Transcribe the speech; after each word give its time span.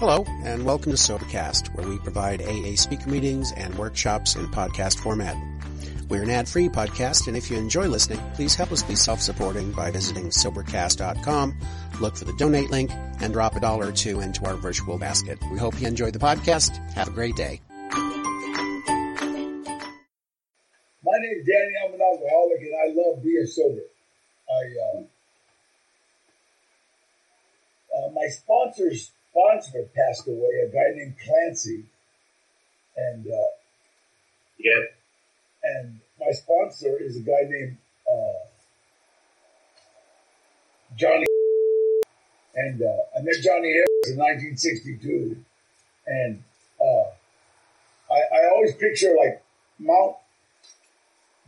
Hello, 0.00 0.24
and 0.44 0.64
welcome 0.64 0.90
to 0.92 0.96
Sobercast, 0.96 1.74
where 1.74 1.86
we 1.86 1.98
provide 1.98 2.40
AA 2.40 2.74
speaker 2.74 3.10
meetings 3.10 3.52
and 3.52 3.74
workshops 3.74 4.34
in 4.34 4.46
podcast 4.46 4.98
format. 4.98 5.36
We're 6.08 6.22
an 6.22 6.30
ad-free 6.30 6.70
podcast, 6.70 7.28
and 7.28 7.36
if 7.36 7.50
you 7.50 7.58
enjoy 7.58 7.86
listening, 7.86 8.18
please 8.32 8.54
help 8.54 8.72
us 8.72 8.82
be 8.82 8.94
self-supporting 8.94 9.72
by 9.72 9.90
visiting 9.90 10.30
Sobercast.com, 10.30 11.54
look 12.00 12.16
for 12.16 12.24
the 12.24 12.32
donate 12.38 12.70
link, 12.70 12.90
and 13.20 13.34
drop 13.34 13.56
a 13.56 13.60
dollar 13.60 13.88
or 13.88 13.92
two 13.92 14.20
into 14.20 14.42
our 14.46 14.54
virtual 14.54 14.96
basket. 14.96 15.38
We 15.52 15.58
hope 15.58 15.78
you 15.78 15.86
enjoy 15.86 16.12
the 16.12 16.18
podcast. 16.18 16.78
Have 16.94 17.08
a 17.08 17.10
great 17.10 17.36
day. 17.36 17.60
My 17.74 17.98
name 21.18 21.40
is 21.40 21.46
Danny. 21.46 21.74
I'm 21.84 21.92
an 21.92 22.00
alcoholic, 22.00 22.62
and 22.62 22.74
I 22.74 22.86
love 22.94 23.22
being 23.22 23.44
sober. 23.44 23.82
I, 24.48 24.62
uh, 24.80 25.02
uh, 27.98 28.10
my 28.12 28.28
sponsors 28.28 29.12
sponsor 29.30 29.88
passed 29.94 30.26
away, 30.26 30.66
a 30.66 30.72
guy 30.72 30.96
named 30.96 31.14
Clancy. 31.24 31.84
And, 32.96 33.26
uh, 33.26 33.52
yeah. 34.58 34.84
And 35.62 36.00
my 36.18 36.32
sponsor 36.32 36.96
is 37.00 37.16
a 37.16 37.20
guy 37.20 37.48
named, 37.48 37.76
uh, 38.10 38.46
Johnny. 40.96 41.26
And, 42.54 42.82
uh, 42.82 43.18
I 43.18 43.22
met 43.22 43.36
Johnny 43.42 43.72
in 44.06 44.16
1962. 44.16 45.36
And, 46.06 46.42
uh, 46.80 47.10
I, 48.10 48.20
I 48.32 48.50
always 48.52 48.74
picture 48.74 49.14
like 49.16 49.42
Mount, 49.78 50.16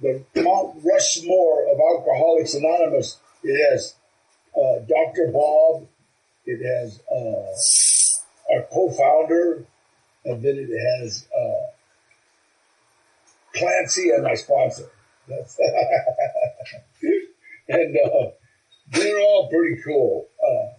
the 0.01 0.25
Mount 0.37 0.77
Rushmore 0.85 1.69
of 1.69 1.81
Alcoholics 1.81 2.55
Anonymous. 2.55 3.19
It 3.43 3.71
has, 3.71 3.97
uh, 4.57 4.79
Dr. 4.87 5.33
Bob, 5.33 5.89
it 6.47 6.65
has 6.65 7.01
uh, 7.11 8.55
our 8.55 8.63
co-founder, 8.73 9.65
and 10.25 10.43
then 10.43 10.57
it 10.57 11.01
has 11.01 11.29
uh, 11.37 11.67
Clancy 13.55 14.11
and 14.11 14.25
my 14.25 14.35
sponsor. 14.35 14.91
and 17.69 17.97
uh, 17.97 18.31
they're 18.91 19.21
all 19.21 19.49
pretty 19.49 19.81
cool. 19.85 20.27
Uh, 20.43 20.73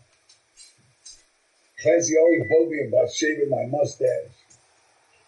Clancy 1.82 2.18
always 2.18 2.44
bugged 2.50 2.72
me 2.72 2.88
about 2.88 3.12
shaving 3.12 3.50
my 3.50 3.66
mustache. 3.66 4.32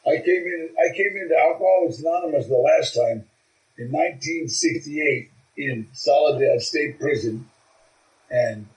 I 0.08 0.18
came 0.18 0.46
in. 0.46 0.70
I 0.78 0.96
came 0.96 1.18
into 1.18 1.36
Alcoholics 1.36 2.00
Anonymous 2.00 2.48
the 2.48 2.56
last 2.56 2.94
time 2.96 3.26
in 3.78 3.92
1968 3.92 5.32
in 5.58 5.88
Soledad 5.94 6.62
State 6.62 7.00
Prison, 7.00 7.50
and 8.30 8.68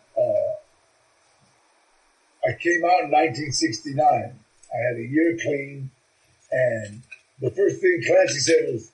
I 2.49 2.53
came 2.53 2.83
out 2.83 3.05
in 3.05 3.13
1969. 3.13 4.01
I 4.01 4.77
had 4.77 4.97
a 4.97 5.07
year 5.07 5.37
clean, 5.43 5.91
and 6.51 7.03
the 7.41 7.51
first 7.51 7.83
thing 7.83 8.03
Clancy 8.07 8.39
said 8.39 8.73
was, 8.73 8.91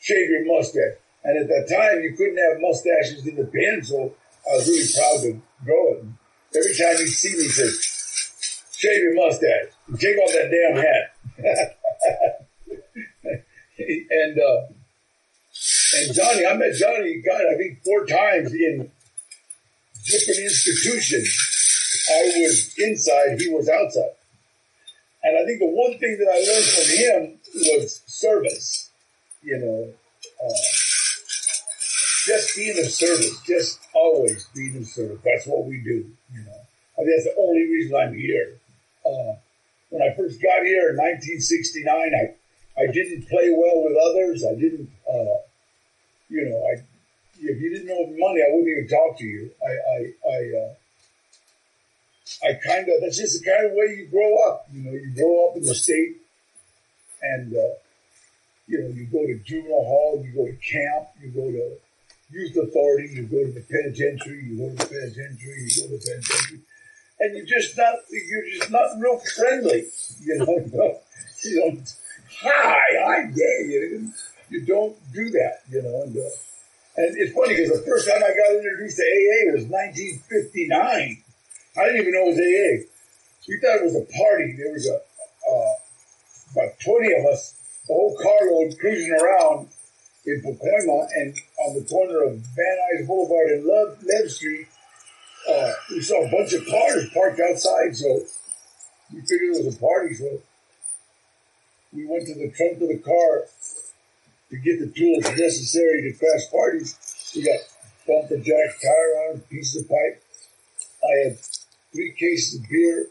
shave 0.00 0.28
your 0.28 0.44
mustache. 0.44 0.96
And 1.22 1.38
at 1.38 1.46
that 1.48 1.68
time, 1.70 2.02
you 2.02 2.16
couldn't 2.16 2.38
have 2.38 2.60
mustaches 2.60 3.24
in 3.26 3.36
the 3.36 3.44
pen, 3.44 3.84
so 3.84 4.12
I 4.50 4.56
was 4.56 4.66
really 4.66 4.88
proud 4.92 5.20
to 5.22 5.40
grow 5.64 5.92
it. 5.94 6.04
Every 6.56 6.74
time 6.74 6.96
he'd 6.98 7.12
see 7.12 7.36
me, 7.36 7.44
he 7.44 7.48
said, 7.48 7.72
shave 8.72 9.02
your 9.02 9.14
mustache. 9.14 9.70
Take 9.98 10.18
off 10.18 10.32
that 10.32 10.50
damn 10.50 10.76
hat. 10.82 11.14
and, 14.10 14.40
uh, 14.40 14.66
and 15.96 16.12
Johnny, 16.14 16.44
I 16.44 16.56
met 16.56 16.74
Johnny, 16.74 17.22
God, 17.24 17.42
I 17.52 17.56
think 17.56 17.84
four 17.84 18.04
times 18.06 18.52
in 18.52 18.90
different 20.06 20.40
institutions 20.40 21.49
I 22.10 22.22
was 22.42 22.74
inside, 22.78 23.40
he 23.40 23.48
was 23.48 23.68
outside. 23.68 24.16
And 25.22 25.36
I 25.36 25.44
think 25.44 25.60
the 25.60 25.66
one 25.66 25.98
thing 25.98 26.16
that 26.18 26.28
I 26.28 26.38
learned 26.40 26.64
from 26.66 26.88
him 26.96 27.82
was 27.82 28.02
service. 28.06 28.90
You 29.42 29.58
know, 29.58 29.88
uh, 30.44 30.52
just 32.26 32.56
being 32.56 32.78
of 32.78 32.90
service, 32.90 33.40
just 33.46 33.80
always 33.94 34.46
being 34.54 34.76
of 34.76 34.86
service. 34.86 35.18
That's 35.24 35.46
what 35.46 35.66
we 35.66 35.78
do. 35.78 36.04
You 36.32 36.44
know, 36.44 36.60
I 36.98 37.04
think 37.04 37.10
that's 37.16 37.34
the 37.34 37.40
only 37.40 37.62
reason 37.62 37.96
I'm 37.96 38.14
here. 38.14 38.58
Uh, 39.04 39.36
when 39.88 40.02
I 40.02 40.14
first 40.14 40.40
got 40.42 40.62
here 40.64 40.90
in 40.90 40.96
1969, 40.96 41.86
I 41.88 42.34
I 42.80 42.86
didn't 42.92 43.28
play 43.28 43.50
well 43.50 43.84
with 43.84 43.96
others. 43.96 44.44
I 44.44 44.54
didn't, 44.54 44.88
uh, 45.08 45.40
you 46.28 46.48
know, 46.48 46.60
I 46.68 46.82
if 47.40 47.60
you 47.60 47.70
didn't 47.70 47.88
know 47.88 48.06
money, 48.06 48.42
I 48.42 48.52
wouldn't 48.52 48.68
even 48.68 48.88
talk 48.88 49.18
to 49.18 49.24
you. 49.24 49.50
I 49.64 49.72
I, 49.72 49.98
I 50.28 50.38
uh, 50.60 50.74
I 52.42 52.54
kind 52.54 52.88
of, 52.88 52.94
that's 53.00 53.18
just 53.18 53.40
the 53.40 53.50
kind 53.50 53.66
of 53.66 53.72
way 53.72 53.96
you 53.98 54.06
grow 54.10 54.36
up. 54.48 54.66
You 54.72 54.82
know, 54.82 54.92
you 54.92 55.12
grow 55.14 55.48
up 55.48 55.56
in 55.56 55.64
the 55.64 55.74
state 55.74 56.16
and, 57.22 57.54
uh, 57.54 57.74
you 58.66 58.80
know, 58.80 58.88
you 58.88 59.06
go 59.06 59.26
to 59.26 59.38
juvenile 59.44 59.84
hall, 59.84 60.22
you 60.24 60.32
go 60.32 60.46
to 60.46 60.56
camp, 60.56 61.08
you 61.20 61.30
go 61.30 61.50
to 61.50 61.76
youth 62.30 62.56
authority, 62.56 63.14
you 63.14 63.22
go 63.24 63.44
to 63.44 63.52
the 63.52 63.62
penitentiary, 63.62 64.44
you 64.44 64.56
go 64.56 64.70
to 64.70 64.76
the 64.76 64.86
penitentiary, 64.86 65.66
you 65.66 65.82
go 65.82 65.88
to 65.88 65.98
the 65.98 66.06
penitentiary. 66.06 66.60
And 67.18 67.36
you're 67.36 67.46
just 67.46 67.76
not, 67.76 67.96
you're 68.10 68.48
just 68.50 68.70
not 68.70 68.96
real 68.98 69.18
friendly. 69.36 69.88
You 70.22 70.38
know, 70.38 71.00
you 71.44 71.60
don't, 71.60 71.94
hi, 72.40 73.18
I'm 73.18 73.34
gay. 73.34 73.66
You, 73.66 74.10
you 74.48 74.64
don't 74.64 74.96
do 75.12 75.30
that, 75.30 75.60
you 75.70 75.82
know, 75.82 76.02
and, 76.02 76.16
uh, 76.16 76.30
and 76.96 77.16
it's 77.16 77.32
funny 77.32 77.56
because 77.56 77.80
the 77.80 77.86
first 77.86 78.08
time 78.08 78.18
I 78.18 78.34
got 78.34 78.56
introduced 78.56 78.96
to 78.96 79.02
AA 79.02 79.52
was 79.54 79.64
1959. 79.66 81.22
I 81.78 81.86
didn't 81.86 82.00
even 82.00 82.12
know 82.12 82.26
it 82.26 82.34
was 82.34 82.38
AA. 82.38 82.90
We 83.48 83.58
thought 83.60 83.76
it 83.76 83.84
was 83.84 83.96
a 83.96 84.06
party. 84.18 84.54
There 84.56 84.72
was 84.72 84.86
a 84.88 84.96
uh, 84.96 85.74
about 86.52 86.80
twenty 86.80 87.12
of 87.12 87.26
us, 87.26 87.54
a 87.88 87.92
whole 87.92 88.16
carload 88.20 88.78
cruising 88.78 89.12
around 89.12 89.68
in 90.26 90.42
Pacoima, 90.42 91.06
and 91.16 91.34
on 91.64 91.74
the 91.74 91.86
corner 91.88 92.22
of 92.24 92.34
Van 92.34 92.78
Nuys 92.94 93.06
Boulevard 93.06 93.50
and 93.50 93.64
Love, 93.64 94.02
Lev 94.02 94.30
Street, 94.30 94.66
uh, 95.48 95.72
we 95.90 96.00
saw 96.02 96.26
a 96.26 96.30
bunch 96.30 96.52
of 96.52 96.66
cars 96.66 97.08
parked 97.14 97.40
outside. 97.40 97.96
So 97.96 98.20
we 99.12 99.20
figured 99.22 99.56
it 99.56 99.64
was 99.64 99.76
a 99.76 99.80
party. 99.80 100.14
So 100.14 100.42
we 101.92 102.06
went 102.06 102.26
to 102.26 102.34
the 102.34 102.50
trunk 102.50 102.82
of 102.82 102.88
the 102.88 102.98
car 102.98 103.46
to 104.50 104.56
get 104.58 104.80
the 104.80 104.88
tools 104.88 105.24
necessary 105.38 106.12
to 106.12 106.18
crash 106.18 106.50
parties. 106.50 107.32
We 107.34 107.42
got 107.44 107.60
bumper 108.06 108.36
jack, 108.36 108.80
tire 108.82 109.28
iron, 109.28 109.40
piece 109.50 109.76
of 109.76 109.88
pipe. 109.88 110.22
I 111.02 111.28
had 111.28 111.38
three 111.92 112.12
cases 112.18 112.60
of 112.60 112.68
beer, 112.68 113.06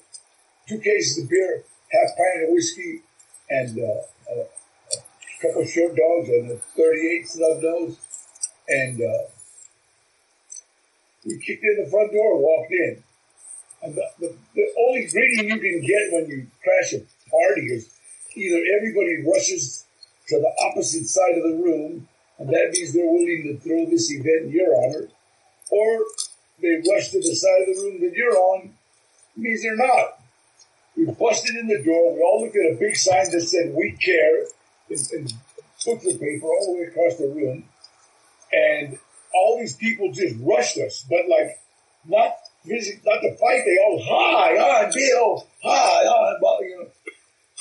two 0.67 0.79
cases 0.79 1.23
of 1.23 1.29
beer, 1.29 1.63
half 1.91 2.09
pint 2.17 2.43
of 2.47 2.53
whiskey, 2.53 3.01
and 3.49 3.79
uh, 3.79 4.01
a, 4.31 4.45
couple 5.41 5.61
of 5.61 5.69
short 5.69 5.95
dogs 5.95 6.27
and 6.29 6.51
a 6.51 6.57
38 6.75 7.27
snub 7.29 7.63
nose. 7.63 7.97
And 8.67 9.01
uh, 9.01 9.29
we 11.25 11.37
kicked 11.37 11.63
in 11.63 11.83
the 11.83 11.89
front 11.89 12.11
door 12.11 12.37
walked 12.37 12.71
in. 12.71 13.03
And 13.81 13.95
the, 13.95 14.03
the, 14.19 14.35
the 14.55 14.67
only 14.87 15.07
greeting 15.07 15.49
you 15.49 15.59
can 15.59 15.81
get 15.81 16.11
when 16.11 16.29
you 16.29 16.47
crash 16.61 16.93
a 16.93 16.99
party 17.31 17.67
is 17.67 17.89
either 18.35 18.61
everybody 18.77 19.23
rushes 19.25 19.85
to 20.27 20.39
the 20.39 20.51
opposite 20.67 21.07
side 21.07 21.37
of 21.37 21.43
the 21.43 21.63
room, 21.63 22.07
and 22.37 22.49
that 22.49 22.71
means 22.73 22.93
they're 22.93 23.05
willing 23.05 23.43
to 23.47 23.57
throw 23.59 23.85
this 23.89 24.11
event 24.11 24.47
in 24.47 24.51
your 24.51 24.75
honor, 24.83 25.07
or 25.71 26.03
they 26.61 26.81
rush 26.91 27.09
to 27.09 27.19
the 27.19 27.35
side 27.35 27.61
of 27.61 27.75
the 27.75 27.81
room 27.83 28.01
that 28.01 28.13
you're 28.15 28.37
on, 28.37 28.73
means 29.35 29.61
they're 29.63 29.75
not. 29.75 30.19
We 30.95 31.05
busted 31.05 31.55
in 31.55 31.67
the 31.67 31.81
door. 31.83 32.15
We 32.15 32.21
all 32.21 32.41
looked 32.43 32.55
at 32.55 32.73
a 32.73 32.77
big 32.79 32.95
sign 32.95 33.31
that 33.31 33.41
said 33.41 33.73
"We 33.75 33.93
care" 33.93 34.43
in, 34.89 34.97
in 35.13 35.27
booklet 35.85 36.19
paper 36.19 36.45
all 36.45 36.73
the 36.73 36.81
way 36.81 36.87
across 36.87 37.17
the 37.17 37.27
room, 37.27 37.63
and 38.51 38.99
all 39.33 39.57
these 39.59 39.75
people 39.75 40.11
just 40.11 40.35
rushed 40.39 40.77
us, 40.77 41.05
but 41.09 41.27
like 41.29 41.57
not 42.05 42.35
visit, 42.65 42.99
not 43.05 43.21
to 43.21 43.35
fight. 43.37 43.63
They 43.65 43.77
all 43.77 44.01
hi, 44.03 44.55
hi, 44.57 44.91
Bill, 44.93 45.47
hi, 45.63 46.03
hi, 46.05 46.57
you 46.61 46.77
know, 46.77 46.87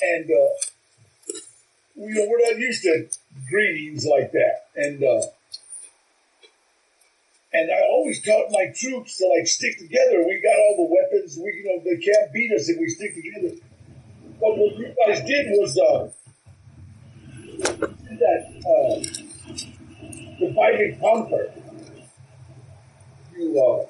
and 0.03 0.25
uh, 0.31 1.35
we, 1.95 2.13
you 2.13 2.15
know, 2.15 2.27
we're 2.29 2.51
not 2.51 2.59
used 2.59 2.83
to 2.83 3.09
greetings 3.49 4.05
like 4.07 4.33
that, 4.33 4.67
and. 4.75 5.03
Uh, 5.03 5.23
and 7.53 7.71
I 7.71 7.81
always 7.89 8.23
taught 8.23 8.51
my 8.51 8.67
troops 8.75 9.17
to 9.19 9.27
like 9.37 9.47
stick 9.47 9.79
together. 9.79 10.25
We 10.27 10.41
got 10.43 10.59
all 10.59 10.77
the 10.77 10.95
weapons. 10.95 11.39
We, 11.39 11.53
you 11.53 11.65
know, 11.65 11.83
they 11.83 11.97
can't 11.97 12.33
beat 12.33 12.53
us 12.53 12.69
if 12.69 12.79
we 12.79 12.89
stick 12.91 13.15
together. 13.15 13.57
But 14.41 14.57
what 14.57 14.77
you 14.77 14.95
guys 15.07 15.27
did 15.27 15.47
was, 15.59 15.79
uh, 15.79 16.11
that, 18.19 18.43
uh, 18.67 19.01
divide 20.39 20.75
and 20.75 21.01
conquer. 21.01 21.53
You, 23.37 23.59
uh, 23.59 23.87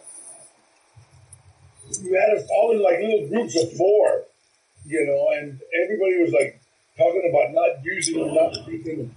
you 2.00 2.14
had 2.14 2.38
us 2.38 2.48
all 2.50 2.72
in 2.72 2.82
like 2.82 3.00
little 3.00 3.28
groups 3.28 3.56
of 3.60 3.72
four, 3.76 4.24
you 4.86 5.04
know, 5.06 5.38
and 5.38 5.60
everybody 5.84 6.22
was 6.22 6.32
like 6.32 6.60
talking 6.96 7.28
about 7.30 7.52
not 7.54 7.84
using 7.84 8.20
and 8.20 8.34
not 8.34 8.54
speaking. 8.54 9.14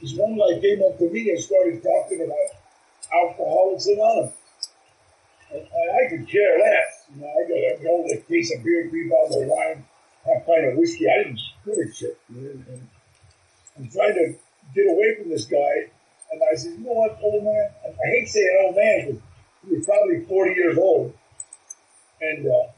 This 0.00 0.14
one 0.14 0.36
guy 0.36 0.60
came 0.60 0.82
up 0.82 0.98
to 0.98 1.08
me 1.08 1.30
and 1.30 1.40
started 1.40 1.82
talking 1.82 2.20
about 2.22 2.61
Alcoholics 3.12 3.86
Anonymous. 3.86 4.34
I, 5.52 5.56
I 5.56 6.08
could 6.08 6.28
care 6.28 6.58
less. 6.58 7.04
You 7.14 7.20
know, 7.20 7.28
I 7.28 7.42
got 7.48 8.12
a 8.12 8.18
a 8.18 8.20
case 8.22 8.54
of 8.56 8.64
beer, 8.64 8.88
three 8.88 9.08
bottles 9.08 9.42
of 9.42 9.48
wine, 9.48 9.84
half 10.24 10.46
pint 10.46 10.64
of 10.64 10.78
whiskey. 10.78 11.06
I 11.08 11.24
didn't 11.24 11.40
give 11.64 11.76
a 11.76 11.92
shit. 11.92 12.18
And 12.28 12.88
I'm 13.76 13.88
trying 13.90 14.14
to 14.14 14.34
get 14.74 14.86
away 14.90 15.16
from 15.20 15.28
this 15.30 15.44
guy, 15.44 15.90
and 16.30 16.40
I 16.50 16.56
said, 16.56 16.72
you 16.72 16.78
know 16.78 16.92
what, 16.92 17.18
old 17.22 17.44
man? 17.44 17.70
I 17.84 18.06
hate 18.08 18.28
saying 18.28 18.58
old 18.64 18.76
man 18.76 19.06
because 19.06 19.22
he 19.68 19.76
was 19.76 19.86
probably 19.86 20.24
40 20.24 20.54
years 20.54 20.78
old. 20.78 21.14
And 22.20 22.46
uh, 22.46 22.68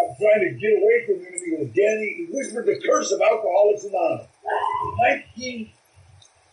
I'm 0.00 0.16
trying 0.18 0.40
to 0.40 0.50
get 0.58 0.82
away 0.82 1.06
from 1.06 1.16
him, 1.16 1.32
and 1.32 1.44
he 1.44 1.56
goes, 1.56 1.74
Danny, 1.74 2.14
he 2.16 2.26
whispered 2.30 2.66
the 2.66 2.80
curse 2.84 3.12
of 3.12 3.20
Alcoholics 3.20 3.84
Anonymous. 3.84 4.26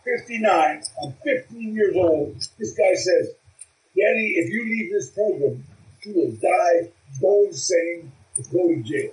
1959, 0.07 0.83
I'm 1.03 1.13
15 1.21 1.75
years 1.75 1.95
old. 1.97 2.35
This 2.57 2.73
guy 2.77 2.93
says, 2.95 3.31
Daddy, 3.95 4.35
if 4.37 4.49
you 4.53 4.63
leave 4.63 4.91
this 4.91 5.09
program, 5.11 5.63
you 6.03 6.13
will 6.13 6.31
die 6.31 6.89
bone 7.19 7.51
sane 7.51 8.11
to 8.35 8.43
go 8.43 8.67
to 8.69 8.81
jail. 8.83 9.11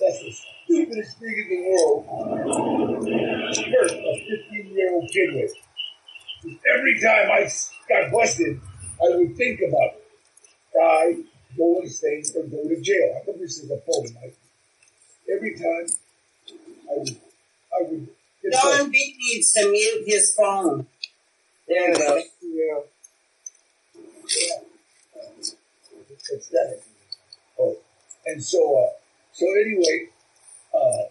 That's 0.00 0.18
the 0.18 0.34
stupidest 0.64 1.18
thing 1.18 1.36
in 1.36 1.48
the 1.50 1.60
world. 1.68 2.06
First, 3.54 3.94
a 3.94 4.26
15 4.50 4.74
year 4.74 4.94
old 4.94 5.10
kid 5.10 5.34
with. 5.34 5.52
Every 6.74 6.98
time 6.98 7.30
I 7.30 7.50
got 7.88 8.10
busted, 8.10 8.60
I 9.02 9.16
would 9.16 9.36
think 9.36 9.60
about 9.60 9.92
it. 9.92 10.04
Die, 10.74 11.22
go 11.58 11.80
insane, 11.82 12.24
or 12.34 12.44
go 12.44 12.66
to 12.66 12.80
jail. 12.80 13.14
How 13.14 13.32
come 13.32 13.40
this 13.40 13.58
is 13.58 13.70
a 13.70 13.76
phone, 13.76 14.14
Mike? 14.14 14.36
Every 15.30 15.54
time 15.54 15.86
I 16.90 16.96
would, 16.96 17.20
I 17.78 17.82
would. 17.82 18.08
Don 18.50 18.90
B 18.90 19.16
needs 19.18 19.52
to 19.52 19.70
mute 19.70 20.04
his 20.06 20.34
phone. 20.34 20.86
There 21.68 21.88
you 21.88 21.96
go. 21.96 22.22
Yeah. 22.42 22.80
yeah. 23.94 24.58
It's 26.32 26.48
that. 26.48 26.80
Oh, 27.58 27.76
and 28.26 28.42
so, 28.42 28.58
uh, 28.58 28.90
so 29.32 29.46
anyway, 29.60 30.08
uh, 30.74 31.04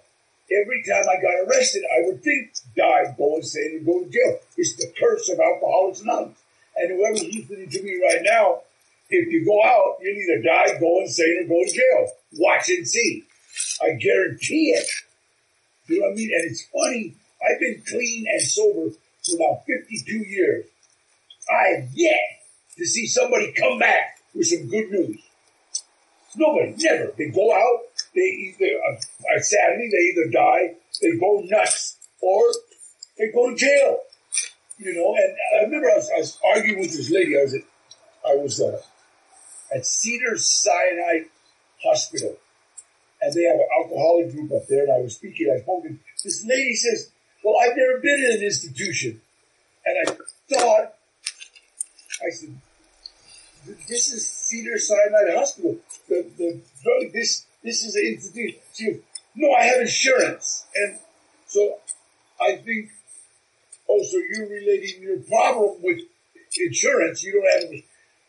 every 0.52 0.84
time 0.84 1.04
I 1.10 1.22
got 1.22 1.48
arrested, 1.48 1.84
I 1.96 2.08
would 2.08 2.24
think, 2.24 2.54
die, 2.76 3.14
go 3.18 3.36
insane, 3.38 3.78
and 3.78 3.86
go 3.86 4.04
to 4.04 4.10
jail. 4.10 4.40
It's 4.58 4.76
the 4.76 4.92
curse 5.00 5.30
of 5.30 5.40
Alcoholics 5.40 6.02
Anonymous. 6.02 6.38
And 6.76 6.92
whoever's 6.92 7.24
listening 7.24 7.70
to 7.70 7.84
me 7.84 8.00
right 8.02 8.22
now, 8.24 8.62
if 9.10 9.32
you 9.32 9.46
go 9.46 9.62
out, 9.64 9.98
you'll 10.02 10.18
either 10.18 10.42
die, 10.42 10.80
go 10.80 11.02
insane, 11.02 11.44
or 11.44 11.48
go 11.48 11.64
to 11.66 11.72
jail. 11.72 12.08
Watch 12.40 12.70
and 12.70 12.88
see. 12.88 13.26
I 13.82 13.92
guarantee 13.92 14.72
it. 14.72 14.88
You 15.88 16.00
know 16.00 16.08
what 16.08 16.14
I 16.14 16.16
mean? 16.16 16.32
And 16.34 16.52
it's 16.52 16.68
funny. 16.68 17.16
I've 17.44 17.60
been 17.60 17.82
clean 17.88 18.26
and 18.32 18.42
sober 18.42 18.92
for 19.24 19.38
now 19.38 19.62
52 19.66 20.18
years. 20.18 20.66
I 21.50 21.80
have 21.80 21.90
yet 21.94 22.44
to 22.78 22.86
see 22.86 23.08
somebody 23.08 23.52
come 23.54 23.80
back 23.80 24.20
with 24.34 24.48
some 24.48 24.68
good 24.68 24.90
news. 24.90 25.20
Nobody, 26.36 26.76
never. 26.78 27.12
They 27.18 27.30
go 27.30 27.54
out, 27.54 27.82
they 28.16 28.22
either, 28.22 28.80
uh, 28.90 29.40
sadly, 29.42 29.90
they 29.92 30.22
either 30.22 30.32
die, 30.32 30.76
they 31.02 31.18
go 31.18 31.42
nuts, 31.44 31.98
or 32.22 32.42
they 33.18 33.32
go 33.32 33.50
to 33.50 33.56
jail. 33.56 34.00
You 34.78 34.94
know, 34.96 35.16
and 35.16 35.36
I 35.60 35.66
remember 35.66 35.90
I 35.90 35.96
was, 35.96 36.10
I 36.10 36.20
was 36.20 36.40
arguing 36.56 36.80
with 36.80 36.92
this 36.92 37.12
lady. 37.12 37.38
I 37.38 37.44
was 37.44 37.54
at, 37.54 37.62
I 38.26 38.36
was 38.36 38.62
uh, 38.62 38.82
at 39.76 39.86
Cedar 39.86 40.38
Sinai 40.38 41.26
Hospital, 41.84 42.38
and 43.22 43.34
they 43.34 43.44
have 43.44 43.58
an 43.58 43.68
alcoholic 43.80 44.32
group 44.32 44.52
up 44.54 44.68
there. 44.68 44.84
And 44.84 44.92
I 44.94 45.00
was 45.02 45.16
speaking. 45.16 45.54
I 45.56 45.62
spoke. 45.62 45.84
This 46.24 46.44
lady 46.46 46.74
says, 46.76 47.12
"Well, 47.44 47.56
I've 47.62 47.76
never 47.76 48.00
been 48.00 48.24
in 48.24 48.32
an 48.38 48.44
institution," 48.44 49.22
and 49.86 50.10
I 50.10 50.12
thought, 50.54 50.94
I 52.26 52.30
said, 52.30 52.56
"This 53.88 54.14
is 54.14 54.28
Cedar 54.28 54.78
Sinai 54.78 55.34
Hospital. 55.36 55.78
The 56.08 56.26
the 56.38 56.62
drug. 56.84 57.14
This 57.14 57.46
this 57.64 57.84
is 57.84 57.96
an 57.96 58.06
institution." 58.06 58.60
She 58.74 58.92
goes, 58.92 59.02
"No, 59.36 59.52
I 59.54 59.64
have 59.66 59.82
insurance," 59.82 60.66
and 60.76 61.00
so 61.48 61.80
I 62.40 62.58
think 62.58 62.90
oh, 63.90 64.04
so 64.04 64.18
you're 64.18 64.48
relating 64.48 65.02
your 65.02 65.20
problem 65.20 65.82
with 65.82 66.00
insurance. 66.60 67.24
You 67.24 67.34
don't 67.34 67.62
have 67.62 67.70
any. 67.70 67.86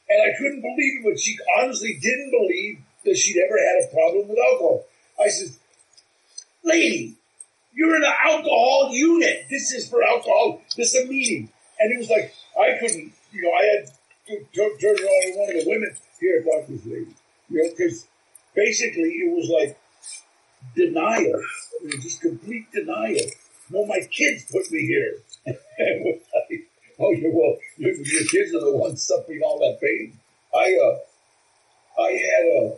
And 0.09 0.31
I 0.31 0.37
couldn't 0.37 0.61
believe 0.61 1.01
it, 1.01 1.05
but 1.05 1.21
she 1.21 1.37
honestly 1.59 1.99
didn't 2.01 2.31
believe 2.31 2.79
that 3.05 3.17
she'd 3.17 3.43
ever 3.43 3.59
had 3.59 3.85
a 3.85 3.93
problem 3.93 4.29
with 4.29 4.39
alcohol. 4.39 4.85
I 5.23 5.29
said, 5.29 5.57
lady, 6.63 7.17
you're 7.75 7.97
in 7.97 8.03
an 8.05 8.13
alcohol 8.25 8.91
unit. 8.93 9.47
This 9.51 9.73
is 9.73 9.89
for 9.89 10.03
alcohol. 10.03 10.61
This 10.77 10.95
is 10.95 11.05
a 11.05 11.09
meeting. 11.09 11.51
And 11.79 11.93
it 11.93 11.99
was 11.99 12.11
like, 12.11 12.35
I 12.61 12.79
couldn't, 12.79 13.13
you 13.33 13.43
know, 13.43 13.53
I 13.53 13.65
had 13.65 13.87
to, 14.27 14.45
turn 14.55 14.91
around 14.91 14.99
to 14.99 15.33
one 15.37 15.57
of 15.57 15.65
the 15.65 15.71
women 15.71 15.97
here, 16.21 16.43
to 16.43 16.65
this 16.69 16.87
lady. 16.87 17.15
You 17.51 17.63
know, 17.63 17.71
because 17.71 18.07
basically 18.55 19.03
it 19.03 19.35
was 19.35 19.49
like 19.49 19.79
denial. 20.77 21.43
It 21.83 21.97
was 21.97 22.05
just 22.05 22.21
complete 22.21 22.71
denial. 22.73 23.27
No, 23.71 23.87
my 23.87 24.01
kids 24.11 24.45
put 24.51 24.71
me 24.71 24.87
here. 24.87 25.17
oh, 27.01 27.13
you're 27.13 27.33
well. 27.33 27.57
Your, 27.79 27.95
your 27.95 28.25
kids 28.29 28.55
are 28.55 28.61
the 28.61 28.77
ones 28.77 29.03
suffering 29.03 29.41
all 29.45 29.59
that 29.59 29.81
pain. 29.81 30.19
I, 30.55 30.79
uh, 30.79 32.01
I 32.01 32.11
had 32.13 32.47
a, 32.47 32.69
uh, 32.69 32.77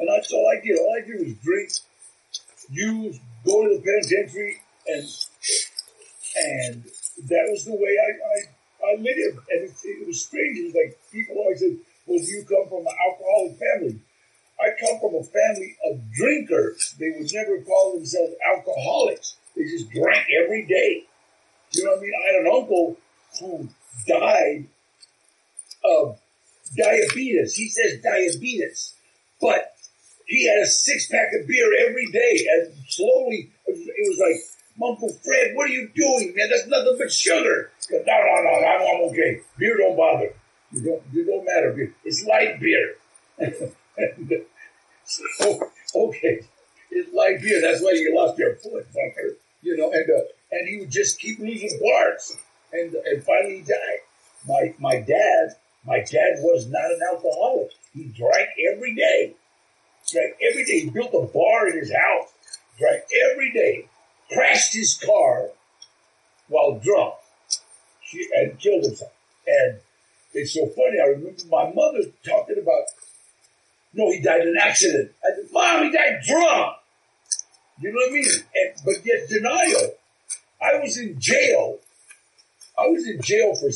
and 0.00 0.08
that's 0.08 0.32
all 0.32 0.52
I 0.52 0.60
did. 0.60 0.76
All 0.78 0.96
I 1.00 1.06
did 1.06 1.20
was 1.20 1.34
drink, 1.34 1.70
use, 2.70 3.20
go 3.44 3.62
to 3.68 3.76
the 3.76 3.82
penitentiary, 3.82 4.56
and 4.86 5.06
and 6.36 6.84
that 7.28 7.46
was 7.50 7.64
the 7.64 7.74
way 7.74 7.96
I 7.96 8.10
I, 8.10 8.92
I 8.92 8.96
lived. 8.96 9.38
And 9.50 9.64
it, 9.64 9.72
it 9.84 10.06
was 10.06 10.24
strange. 10.24 10.58
It 10.58 10.64
was 10.66 10.74
like 10.74 10.98
people 11.12 11.36
always 11.36 11.60
said, 11.60 11.76
"Well, 12.06 12.18
do 12.18 12.24
you 12.24 12.44
come 12.44 12.68
from 12.68 12.86
an 12.86 12.94
alcoholic 13.08 13.58
family?" 13.58 14.00
I 14.60 14.70
come 14.80 15.00
from 15.00 15.16
a 15.16 15.24
family 15.24 15.76
of 15.90 16.00
drinkers. 16.12 16.94
They 16.98 17.10
would 17.10 17.32
never 17.32 17.60
call 17.62 17.94
themselves 17.94 18.34
alcoholics. 18.54 19.36
They 19.56 19.64
just 19.64 19.90
drank 19.90 20.26
every 20.44 20.64
day. 20.66 21.04
You 21.72 21.84
know 21.84 21.90
what 21.92 21.98
I 21.98 22.02
mean? 22.02 22.12
I 22.14 22.26
had 22.32 22.46
an 22.46 22.52
uncle 22.52 22.96
who 23.40 23.68
died 24.06 24.66
of 25.84 26.18
diabetes. 26.76 27.54
He 27.56 27.68
says 27.68 28.00
diabetes, 28.02 28.94
but 29.40 29.73
he 30.26 30.48
had 30.48 30.58
a 30.62 30.66
six 30.66 31.08
pack 31.08 31.28
of 31.38 31.46
beer 31.46 31.70
every 31.88 32.06
day, 32.10 32.46
and 32.50 32.74
slowly 32.88 33.50
it 33.66 34.08
was 34.08 34.18
like, 34.18 34.40
Uncle 34.82 35.08
Fred, 35.24 35.54
what 35.54 35.70
are 35.70 35.72
you 35.72 35.88
doing, 35.94 36.34
man? 36.36 36.50
That's 36.50 36.66
nothing 36.66 36.96
but 36.98 37.12
sugar. 37.12 37.70
Goes, 37.88 38.02
no, 38.06 38.12
no, 38.12 38.42
no, 38.42 38.66
I'm, 38.66 38.80
I'm 38.80 39.10
okay. 39.10 39.40
Beer 39.56 39.76
don't 39.76 39.96
bother. 39.96 40.34
You 40.72 40.82
don't, 40.82 41.02
you 41.12 41.24
don't 41.24 41.44
matter. 41.44 41.94
It's 42.04 42.24
light 42.24 42.58
beer. 42.58 42.96
so, 45.04 45.70
okay, 45.96 46.40
it's 46.90 47.14
light 47.14 47.40
beer. 47.40 47.60
That's 47.60 47.82
why 47.82 47.92
you 47.92 48.14
lost 48.16 48.36
your 48.38 48.56
foot, 48.56 48.86
fucker. 48.92 49.36
You 49.62 49.76
know, 49.76 49.92
and 49.92 50.10
uh, 50.10 50.24
and 50.50 50.68
he 50.68 50.78
would 50.80 50.90
just 50.90 51.20
keep 51.20 51.38
losing 51.38 51.78
parts. 51.80 52.36
And, 52.72 52.94
and 52.94 53.22
finally 53.22 53.58
he 53.58 53.62
died. 53.62 54.00
My, 54.46 54.74
my 54.78 55.00
dad, 55.00 55.56
my 55.86 55.98
dad 55.98 56.38
was 56.40 56.66
not 56.66 56.84
an 56.84 57.00
alcoholic. 57.10 57.70
He 57.92 58.04
drank 58.04 58.48
every 58.72 58.94
day. 58.94 59.34
Drank 60.14 60.36
every 60.50 60.64
day. 60.64 60.80
He 60.80 60.90
built 60.90 61.12
a 61.12 61.26
bar 61.26 61.68
in 61.68 61.78
his 61.78 61.92
house. 61.92 62.28
Drank 62.78 63.02
every 63.30 63.52
day. 63.52 63.88
Crashed 64.32 64.74
his 64.74 64.96
car 65.04 65.48
while 66.48 66.78
drunk. 66.78 67.14
and 68.36 68.58
killed 68.58 68.84
himself. 68.84 69.12
And 69.46 69.78
it's 70.32 70.54
so 70.54 70.66
funny. 70.68 71.00
I 71.02 71.08
remember 71.08 71.42
my 71.50 71.72
mother 71.72 72.10
talking 72.24 72.58
about, 72.62 72.84
no, 73.92 74.10
he 74.10 74.20
died 74.20 74.42
in 74.42 74.48
an 74.48 74.58
accident. 74.60 75.12
I 75.22 75.34
said, 75.36 75.52
Mom, 75.52 75.84
he 75.84 75.92
died 75.92 76.20
drunk. 76.26 76.76
You 77.80 77.90
know 77.90 77.96
what 77.96 78.10
I 78.10 78.14
mean? 78.14 78.24
And, 78.54 78.74
but 78.84 79.04
yet 79.04 79.28
denial. 79.28 79.94
I 80.62 80.78
was 80.78 80.96
in 80.96 81.20
jail. 81.20 81.78
I 82.78 82.86
was 82.86 83.06
in 83.06 83.20
jail 83.20 83.54
for 83.54 83.68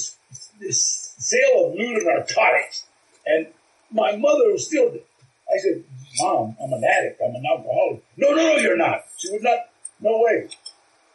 this 0.61 1.15
sale 1.19 1.67
of 1.67 1.75
lewd 1.75 2.03
narcotics. 2.05 2.87
And 3.27 3.49
my 3.91 4.17
mother 4.17 4.53
was 4.53 4.67
still, 4.67 4.93
I 5.53 5.59
said, 5.59 5.85
Mom, 6.21 6.57
I'm 6.63 6.73
an 6.73 6.85
addict. 6.85 7.21
I'm 7.25 7.35
an 7.35 7.45
alcoholic. 7.47 8.03
No, 8.17 8.31
no, 8.31 8.37
no, 8.37 8.57
you're 8.57 8.77
not. 8.77 9.05
She 9.17 9.31
would 9.31 9.43
not, 9.43 9.59
no 10.01 10.21
way. 10.23 10.49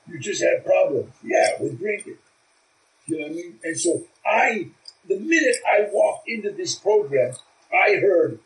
You 0.08 0.20
just 0.20 0.44
had 0.44 0.66
problems. 0.66 1.14
Yeah, 1.24 1.52
with 1.60 1.80
drinking. 1.80 2.18
You 3.06 3.18
know 3.18 3.24
what 3.24 3.32
I 3.32 3.36
mean? 3.36 3.60
And 3.64 3.80
so 3.80 4.04
I, 4.26 4.68
the 5.08 5.20
minute 5.20 5.58
I 5.68 5.88
walked 5.92 6.28
into 6.28 6.52
this 6.52 6.76
program, 6.76 7.34
I 7.74 7.96
heard, 7.96 8.40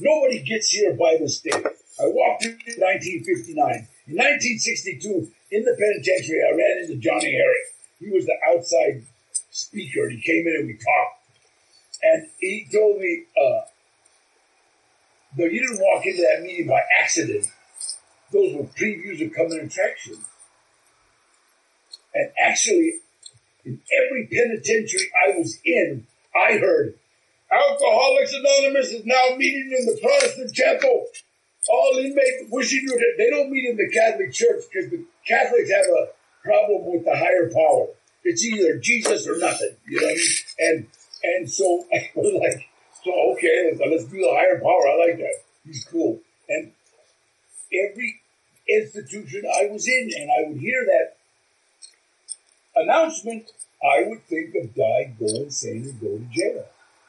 nobody 0.00 0.42
gets 0.42 0.68
here 0.68 0.94
by 0.94 1.16
mistake. 1.20 1.54
I 1.54 2.06
walked 2.06 2.44
in 2.44 2.52
1959. 2.52 3.88
In 4.08 4.16
1962, 4.16 5.30
in 5.52 5.64
the 5.64 5.76
penitentiary, 5.78 6.40
I 6.42 6.56
ran 6.56 6.84
into 6.84 6.96
Johnny 6.96 7.32
Herrick. 7.32 7.66
He 8.00 8.10
was 8.10 8.26
the 8.26 8.36
outside 8.48 9.04
speaker. 9.50 10.04
And 10.04 10.12
he 10.12 10.20
came 10.20 10.46
in 10.46 10.56
and 10.56 10.66
we 10.66 10.74
talked. 10.74 11.22
And 12.02 12.28
he 12.40 12.66
told 12.72 12.98
me, 12.98 13.24
uh, 13.40 13.60
though 15.36 15.44
you 15.44 15.60
didn't 15.60 15.80
walk 15.80 16.04
into 16.06 16.22
that 16.22 16.42
meeting 16.42 16.68
by 16.68 16.80
accident, 17.00 17.46
those 18.32 18.54
were 18.54 18.64
previews 18.64 19.24
of 19.24 19.34
coming 19.34 19.60
attractions. 19.60 20.24
And 22.14 22.30
actually, 22.42 23.00
in 23.64 23.80
every 24.04 24.26
penitentiary 24.26 25.10
I 25.26 25.38
was 25.38 25.58
in, 25.64 26.06
I 26.34 26.58
heard 26.58 26.94
Alcoholics 27.52 28.32
Anonymous 28.32 28.90
is 28.92 29.04
now 29.04 29.36
meeting 29.36 29.74
in 29.78 29.86
the 29.86 30.00
Protestant 30.00 30.54
chapel. 30.54 31.06
All 31.68 31.98
inmates 31.98 32.50
wishing 32.50 32.80
you 32.82 33.14
they 33.18 33.30
don't 33.30 33.50
meet 33.50 33.68
in 33.68 33.76
the 33.76 33.90
Catholic 33.92 34.32
Church 34.32 34.64
because 34.72 34.90
the 34.90 35.04
Catholics 35.26 35.70
have 35.70 35.86
a 35.86 36.06
problem 36.42 36.92
with 36.92 37.04
the 37.04 37.14
higher 37.14 37.50
power. 37.52 37.88
It's 38.24 38.44
either 38.44 38.78
Jesus 38.78 39.28
or 39.28 39.38
nothing, 39.38 39.76
you 39.86 40.00
know 40.00 40.06
what 40.06 40.12
I 40.12 40.16
mean? 40.16 40.26
And, 40.58 40.86
and 41.22 41.50
so 41.50 41.84
I 41.94 42.10
was 42.16 42.34
like, 42.40 42.68
Oh, 43.06 43.34
so 43.34 43.36
okay, 43.36 43.70
let's, 43.70 43.80
let's 43.90 44.04
do 44.04 44.18
the 44.18 44.32
higher 44.32 44.60
power. 44.60 44.88
I 44.88 45.08
like 45.08 45.18
that. 45.18 45.42
He's 45.64 45.84
cool. 45.84 46.20
And 46.48 46.72
every 47.90 48.20
institution 48.68 49.42
I 49.46 49.66
was 49.66 49.86
in 49.88 50.10
and 50.16 50.30
I 50.30 50.48
would 50.48 50.60
hear 50.60 50.84
that 50.86 51.16
announcement, 52.82 53.50
I 53.82 54.08
would 54.08 54.24
think 54.26 54.54
of 54.54 54.74
die, 54.74 55.14
go 55.18 55.26
insane, 55.26 55.84
and 55.84 56.00
go 56.00 56.18
to 56.18 56.24
jail. 56.30 56.64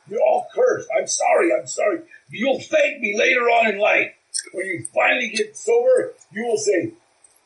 You're 0.10 0.22
all 0.22 0.48
cursed. 0.54 0.90
I'm 0.98 1.08
sorry, 1.08 1.52
I'm 1.58 1.68
sorry. 1.68 2.02
You'll 2.30 2.60
thank 2.60 3.00
me 3.00 3.18
later 3.18 3.42
on 3.42 3.74
in 3.74 3.80
life. 3.80 4.14
When 4.52 4.66
you 4.66 4.86
finally 4.94 5.30
get 5.30 5.56
sober, 5.56 6.14
you 6.32 6.46
will 6.46 6.58
say, 6.58 6.92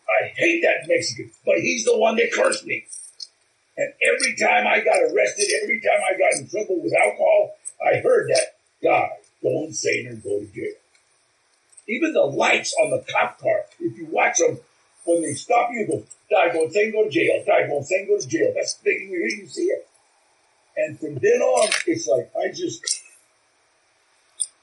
I 0.09 0.27
hate 0.35 0.63
that 0.63 0.87
Mexican, 0.87 1.31
but 1.45 1.57
he's 1.57 1.83
the 1.83 1.97
one 1.97 2.15
that 2.15 2.31
cursed 2.33 2.65
me. 2.65 2.85
And 3.75 3.93
every 4.01 4.35
time 4.37 4.65
I 4.65 4.79
got 4.79 5.03
arrested, 5.03 5.51
every 5.61 5.81
time 5.81 5.99
I 6.03 6.17
got 6.17 6.39
in 6.39 6.49
trouble 6.49 6.81
with 6.81 6.93
alcohol, 6.93 7.56
I 7.83 7.97
heard 7.97 8.29
that, 8.29 8.55
guy 8.83 9.09
go 9.41 9.63
insane 9.65 10.07
or 10.07 10.15
go 10.15 10.39
to 10.39 10.47
jail. 10.53 10.73
Even 11.87 12.13
the 12.13 12.21
lights 12.21 12.75
on 12.81 12.91
the 12.91 13.03
cop 13.11 13.39
car, 13.39 13.65
if 13.79 13.97
you 13.97 14.07
watch 14.07 14.37
them, 14.39 14.59
when 15.05 15.21
they 15.21 15.33
stop 15.33 15.69
you, 15.71 15.87
go, 15.87 16.03
die, 16.29 16.51
go 16.51 16.65
insane, 16.65 16.91
go 16.91 17.05
to 17.05 17.09
jail, 17.09 17.43
die, 17.45 17.67
go 17.67 17.77
insane, 17.77 18.07
go 18.07 18.19
to 18.19 18.27
jail. 18.27 18.51
That's 18.53 18.73
the 18.75 18.83
thing 18.83 19.09
you 19.09 19.19
hear, 19.19 19.43
you 19.43 19.47
see 19.47 19.61
it. 19.63 19.87
And 20.75 20.99
from 20.99 21.15
then 21.15 21.41
on, 21.41 21.69
it's 21.87 22.07
like, 22.07 22.29
I 22.35 22.51
just, 22.51 23.03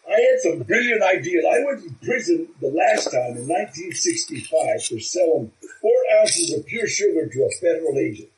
I 0.07 0.21
had 0.21 0.41
some 0.41 0.63
brilliant 0.63 1.03
ideas. 1.03 1.45
I 1.49 1.65
went 1.65 1.83
to 1.83 2.07
prison 2.07 2.49
the 2.61 2.69
last 2.69 3.11
time 3.11 3.39
in 3.39 3.49
1965 3.49 4.85
for 4.85 5.01
selling 5.01 5.51
four 5.81 5.97
ounces 6.21 6.53
of 6.53 6.67
pure 6.67 6.87
sugar 6.87 7.27
to 7.27 7.43
a 7.45 7.51
federal 7.61 7.99
agent. 7.99 8.29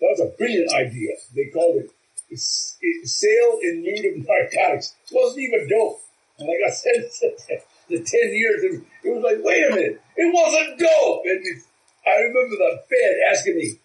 That 0.00 0.08
was 0.10 0.20
a 0.20 0.36
brilliant 0.36 0.72
idea. 0.74 1.12
They 1.34 1.46
called 1.46 1.76
it 1.76 1.90
sale 2.36 3.58
in 3.62 3.84
lieu 3.84 4.10
of 4.10 4.26
narcotics. 4.26 4.94
It 5.10 5.14
wasn't 5.14 5.44
even 5.44 5.68
dope. 5.68 6.00
And 6.38 6.48
like 6.48 6.58
I 6.66 6.70
said, 6.70 7.10
the 7.88 7.98
10 7.98 8.06
years, 8.34 8.64
it, 8.64 8.82
it 9.04 9.10
was 9.14 9.22
like, 9.22 9.38
wait 9.44 9.64
a 9.66 9.74
minute, 9.74 10.02
it 10.16 10.32
wasn't 10.32 10.78
dope. 10.78 11.22
And 11.26 11.62
I 12.06 12.20
remember 12.20 12.56
the 12.56 12.82
Fed 12.88 13.16
asking 13.30 13.56
me, 13.56 13.78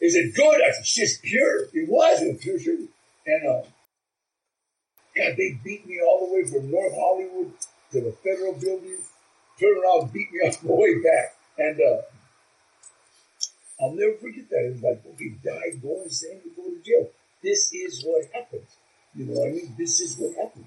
is 0.00 0.16
it 0.16 0.34
good? 0.34 0.60
I 0.62 0.72
said, 0.72 1.02
it's 1.02 1.18
pure. 1.18 1.64
It 1.72 1.88
was, 1.88 2.22
it 2.22 2.32
was 2.32 2.42
pure 2.42 2.58
sugar. 2.58 2.88
And, 3.26 3.48
uh, 3.48 3.62
God, 5.16 5.34
they 5.36 5.58
beat 5.62 5.86
me 5.86 6.00
all 6.00 6.26
the 6.26 6.34
way 6.34 6.44
from 6.44 6.70
North 6.70 6.94
Hollywood 6.94 7.52
to 7.92 8.00
the 8.00 8.12
federal 8.22 8.52
building, 8.54 8.98
turned 9.60 9.82
around, 9.82 10.12
beat 10.12 10.32
me 10.32 10.40
all 10.44 10.50
the 10.50 10.74
way 10.74 10.94
back. 11.02 11.36
And 11.56 11.80
uh, 11.80 12.02
I'll 13.80 13.92
never 13.92 14.16
forget 14.18 14.48
that. 14.50 14.66
It 14.66 14.72
was 14.72 14.82
like, 14.82 15.02
okay, 15.14 15.34
die, 15.44 15.78
go 15.80 16.02
you 16.02 16.52
go 16.56 16.70
to 16.70 16.80
jail. 16.84 17.08
This 17.44 17.74
is 17.74 18.02
what 18.06 18.24
happens. 18.32 18.66
You 19.14 19.26
know 19.26 19.40
what 19.40 19.48
I 19.48 19.52
mean? 19.52 19.74
This 19.76 20.00
is 20.00 20.16
what 20.16 20.34
happens. 20.34 20.64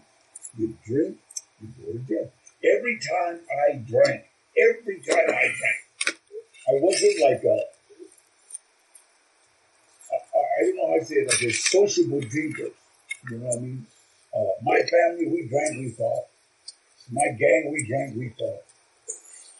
You 0.55 0.77
drink, 0.86 1.17
you 1.60 1.69
go 1.84 1.91
to 1.91 2.00
jail. 2.07 2.31
Every 2.63 3.00
time 3.00 3.39
I 3.50 3.77
drank, 3.77 4.25
every 4.55 5.00
time 5.01 5.25
I 5.27 5.50
drank, 5.57 5.81
I 6.69 6.74
wasn't 6.79 7.19
like 7.19 7.43
a, 7.43 7.60
I, 10.13 10.15
I 10.15 10.62
don't 10.62 10.75
know 10.77 10.88
how 10.93 11.00
to 11.00 11.05
say 11.05 11.15
it, 11.15 11.29
like 11.29 11.41
a 11.41 11.51
sociable 11.51 12.22
drinker. 12.22 12.69
You 13.31 13.38
know 13.39 13.48
what 13.48 13.57
I 13.57 13.60
mean? 13.60 13.88
Uh, 14.36 14.53
my 14.62 14.79
family, 14.81 15.27
we 15.27 15.48
drank, 15.50 15.77
we 15.77 15.89
fought. 15.89 16.25
My 17.12 17.27
gang, 17.39 17.72
we 17.74 17.88
drank, 17.88 18.15
we 18.15 18.29
fought. 18.38 18.62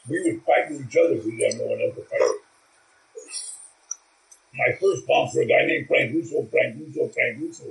We 0.08 0.22
would 0.24 0.44
fight 0.44 0.70
with 0.70 0.88
each 0.88 0.98
other 0.98 1.16
if 1.16 1.26
we 1.26 1.36
didn't 1.36 1.58
know 1.58 1.76
to 1.76 2.02
fight. 2.04 2.37
My 4.58 4.74
first 4.80 5.04
sponsor, 5.04 5.42
a 5.42 5.46
guy 5.46 5.66
named 5.66 5.88
Frank 5.88 6.14
Russo, 6.14 6.44
Frank 6.52 6.78
Russo, 6.80 7.08
Frank 7.10 7.40
Russo. 7.40 7.66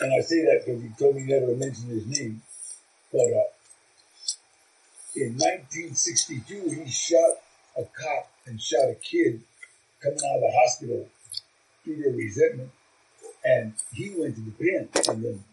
And 0.00 0.12
I 0.14 0.20
say 0.20 0.44
that 0.44 0.62
because 0.64 0.82
he 0.82 0.88
told 0.98 1.16
me 1.16 1.22
never 1.22 1.46
to 1.46 1.56
mention 1.56 1.88
his 1.88 2.06
name. 2.06 2.42
But 3.12 3.20
uh, 3.20 3.50
in 5.16 5.34
1962, 5.34 6.82
he 6.84 6.90
shot 6.90 7.36
a 7.76 7.84
cop 7.84 8.30
and 8.46 8.60
shot 8.60 8.90
a 8.90 8.94
kid 8.94 9.40
coming 10.02 10.18
out 10.30 10.36
of 10.36 10.42
the 10.42 10.52
hospital 10.62 11.08
due 11.84 12.02
to 12.02 12.10
resentment. 12.10 12.70
And 13.44 13.74
he 13.92 14.14
went 14.16 14.36
to 14.36 14.40
the 14.40 14.50
pen. 14.52 14.88
And 15.08 15.24
then 15.24 15.44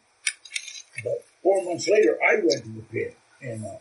but 1.03 1.23
four 1.41 1.63
months 1.63 1.87
later, 1.87 2.17
I 2.21 2.35
went 2.35 2.63
to 2.63 2.69
the 2.69 2.81
pen. 2.91 3.13
and 3.41 3.65
uh, 3.65 3.77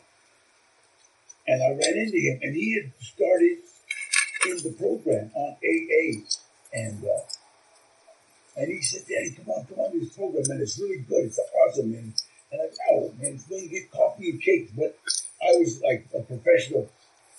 and 1.48 1.62
I 1.62 1.68
ran 1.70 1.96
into 1.96 2.18
him, 2.18 2.38
and 2.42 2.54
he 2.54 2.74
had 2.74 2.92
started 3.00 3.56
in 4.46 4.56
the 4.58 4.74
program 4.78 5.30
on 5.34 5.56
AA, 5.64 6.20
and 6.72 7.04
uh, 7.04 7.22
and 8.56 8.72
he 8.72 8.82
said, 8.82 9.02
"Daddy, 9.08 9.34
come 9.36 9.48
on, 9.50 9.66
come 9.66 9.78
on 9.78 9.92
to 9.92 10.00
this 10.00 10.16
program, 10.16 10.44
man. 10.48 10.60
It's 10.60 10.78
really 10.78 10.98
good. 10.98 11.26
It's 11.26 11.38
awesome, 11.38 11.92
man." 11.92 12.12
And 12.50 12.60
I 12.60 12.66
said, 12.66 12.86
"Oh, 12.90 13.12
man, 13.20 13.34
it's 13.34 13.44
going 13.44 13.62
to 13.62 13.68
get 13.68 13.90
coffee 13.90 14.30
and 14.30 14.42
cakes." 14.42 14.72
But 14.76 14.98
I 15.42 15.52
was 15.58 15.80
like 15.82 16.06
a 16.14 16.20
professional 16.20 16.90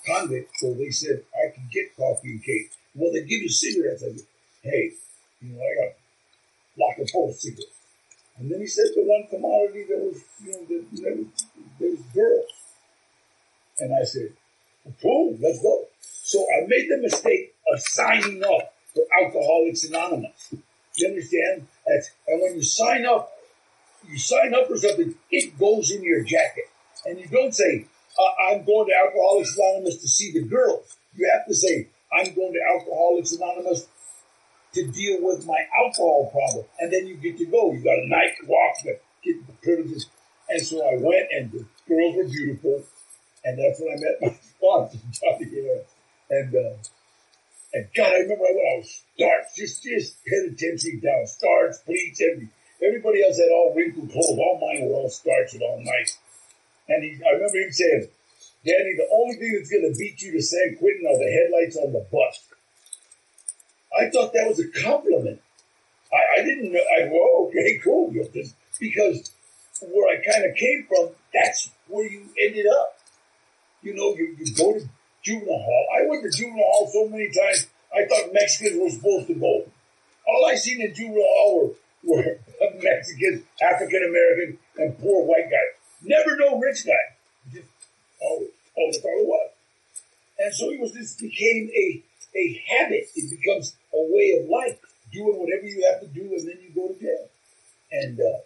convict, 0.06 0.52
so 0.58 0.74
they 0.74 0.90
said 0.90 1.24
I 1.36 1.50
could 1.54 1.70
get 1.72 1.96
coffee 1.96 2.32
and 2.32 2.44
cakes. 2.44 2.78
Well, 2.96 3.12
they 3.14 3.22
give 3.22 3.42
you 3.42 3.50
cigarettes. 3.50 4.04
I 4.04 4.12
said, 4.16 4.26
"Hey, 4.64 4.92
you 5.42 5.54
know, 5.54 5.62
I 5.62 5.86
got 5.86 5.96
lock 6.78 6.98
of 7.00 7.36
cigarettes." 7.36 7.80
And 8.40 8.50
then 8.50 8.62
he 8.62 8.68
said 8.68 8.86
the 8.96 9.04
one 9.04 9.28
commodity 9.30 9.84
that 9.90 10.00
was, 10.00 10.24
you 10.42 10.52
know, 10.52 10.66
that 10.66 10.86
never, 10.94 11.24
there 11.78 11.90
was 11.92 12.00
girls. 12.14 12.52
And 13.80 13.94
I 13.94 14.06
said, 14.06 14.32
cool, 15.02 15.38
let's 15.42 15.62
go. 15.62 15.88
So 16.00 16.40
I 16.40 16.66
made 16.68 16.88
the 16.90 17.00
mistake 17.02 17.54
of 17.72 17.82
signing 17.82 18.42
up 18.44 18.74
for 18.94 19.04
Alcoholics 19.22 19.84
Anonymous. 19.86 20.54
You 20.96 21.08
understand? 21.08 21.68
That's, 21.86 22.12
and 22.28 22.42
when 22.42 22.56
you 22.56 22.64
sign 22.64 23.06
up, 23.06 23.32
you 24.08 24.18
sign 24.18 24.54
up 24.54 24.68
for 24.68 24.78
something, 24.78 25.16
it 25.32 25.58
goes 25.58 25.92
in 25.92 26.04
your 26.04 26.24
jacket. 26.24 26.66
And 27.06 27.20
you 27.20 27.28
don't 27.28 27.54
say, 27.54 27.86
uh, 28.18 28.52
I'm 28.52 28.66
going 28.66 28.88
to 28.88 28.94
Alcoholics 29.06 29.56
Anonymous 29.58 29.96
to 29.98 30.08
see 30.08 30.32
the 30.32 30.42
girls. 30.42 30.98
You 31.16 31.30
have 31.34 31.48
to 31.48 31.56
say, 31.56 31.88
I'm 32.12 32.34
going 32.34 32.54
to 32.54 32.60
Alcoholics 32.76 33.32
Anonymous 33.34 33.88
to 34.74 34.88
deal 34.88 35.18
with 35.22 35.46
my 35.46 35.60
alcohol 35.84 36.30
problem. 36.32 36.66
And 36.80 36.92
then 36.92 37.08
you 37.08 37.16
get 37.16 37.38
to 37.38 37.46
go. 37.46 37.72
You 37.74 37.84
got 37.84 37.98
a 37.98 38.08
night 38.08 38.34
walk, 38.46 38.76
you 38.84 38.98
get 39.24 39.48
the 39.48 39.54
privileges. 39.64 40.08
And 40.50 40.62
so 40.62 40.78
I 40.82 40.98
went 40.98 41.28
and 41.32 41.52
the 41.52 41.66
girls 41.88 42.16
were 42.16 42.24
beautiful. 42.26 42.84
And 43.46 43.58
that's 43.58 43.80
when 43.80 43.92
I 43.92 44.02
met 44.02 44.18
my 44.22 44.40
sponsor, 44.58 44.98
Johnny 45.12 45.50
Harris. 45.50 45.88
And, 46.30 46.56
uh, 46.56 46.78
and 47.74 47.88
God, 47.96 48.14
I 48.14 48.20
remember 48.26 48.46
I 48.46 48.54
went 48.56 48.80
out 48.80 48.86
starts, 48.86 49.56
just, 49.56 49.84
just 49.84 50.26
penitentiary 50.26 51.00
down, 51.02 51.28
starts, 51.28 51.80
pleats, 51.80 52.22
every, 52.22 52.50
everybody 52.82 53.24
else 53.24 53.38
had 53.38 53.52
all 53.52 53.74
wrinkled 53.76 54.12
clothes. 54.12 54.40
All 54.40 54.60
mine 54.60 54.88
were 54.88 54.96
all 54.96 55.10
starched 55.10 55.54
and 55.54 55.64
all 55.64 55.82
nice. 55.84 56.18
And 56.88 57.04
he, 57.04 57.22
I 57.24 57.34
remember 57.34 57.58
him 57.58 57.72
saying, 57.72 58.08
Danny, 58.66 58.96
the 58.98 59.08
only 59.14 59.36
thing 59.36 59.54
that's 59.56 59.70
going 59.70 59.92
to 59.92 59.98
beat 59.98 60.22
you 60.22 60.32
to 60.34 60.42
San 60.42 60.78
Quentin 60.80 61.06
are 61.06 61.18
the 61.18 61.32
headlights 61.32 61.78
on 61.78 61.94
the 61.94 62.06
bus. 62.12 62.50
I 63.96 64.10
thought 64.10 64.34
that 64.34 64.48
was 64.48 64.60
a 64.60 64.68
compliment. 64.68 65.42
I, 66.12 66.42
I 66.42 66.44
didn't 66.44 66.72
know. 66.72 66.80
I 66.80 67.06
well, 67.06 67.48
okay, 67.48 67.78
cool, 67.84 68.14
because 68.80 69.32
where 69.82 70.18
I 70.18 70.22
kind 70.24 70.50
of 70.50 70.56
came 70.56 70.86
from, 70.88 71.10
that's 71.34 71.70
where 71.88 72.10
you 72.10 72.26
ended 72.40 72.66
up. 72.68 72.98
You 73.82 73.94
know, 73.96 74.16
you, 74.16 74.36
you 74.38 74.54
go 74.56 74.74
to 74.74 74.90
juvenile 75.30 75.62
hall. 75.62 75.86
I 75.94 76.08
went 76.10 76.24
to 76.24 76.32
juvenile 76.36 76.66
hall 76.66 76.90
so 76.92 77.08
many 77.08 77.30
times. 77.30 77.68
I 77.94 78.06
thought 78.06 78.34
Mexicans 78.34 78.82
were 78.82 78.90
supposed 78.90 79.28
to 79.28 79.36
go. 79.36 79.66
All 80.28 80.46
I 80.50 80.56
seen 80.56 80.82
in 80.82 80.94
juvenile 80.94 81.22
hall 81.22 81.76
were, 82.04 82.18
were 82.18 82.74
Mexicans, 82.82 83.44
African 83.62 84.04
American, 84.10 84.58
and 84.78 84.98
poor 85.00 85.26
white 85.26 85.50
guys. 85.50 85.78
Never 86.02 86.36
no 86.38 86.58
rich 86.60 86.86
guy. 86.86 87.06
Just 87.52 87.68
always, 88.22 88.50
always 88.76 88.98
thought 88.98 89.20
it 89.22 89.28
was. 89.28 89.50
And 90.40 90.54
so 90.54 90.72
it 90.72 90.80
was. 90.80 90.94
This 90.94 91.16
became 91.16 91.70
a 91.76 92.02
a 92.36 92.64
habit. 92.70 93.10
It 93.16 93.30
becomes 93.30 93.76
a 93.94 94.02
way 94.14 94.40
of 94.40 94.50
life, 94.50 94.80
doing 95.12 95.38
whatever 95.38 95.66
you 95.66 95.86
have 95.92 96.02
to 96.02 96.08
do, 96.08 96.22
and 96.22 96.48
then 96.48 96.58
you 96.62 96.70
go 96.74 96.94
to 96.94 97.00
jail. 97.00 97.28
And 97.92 98.20
uh, 98.20 98.40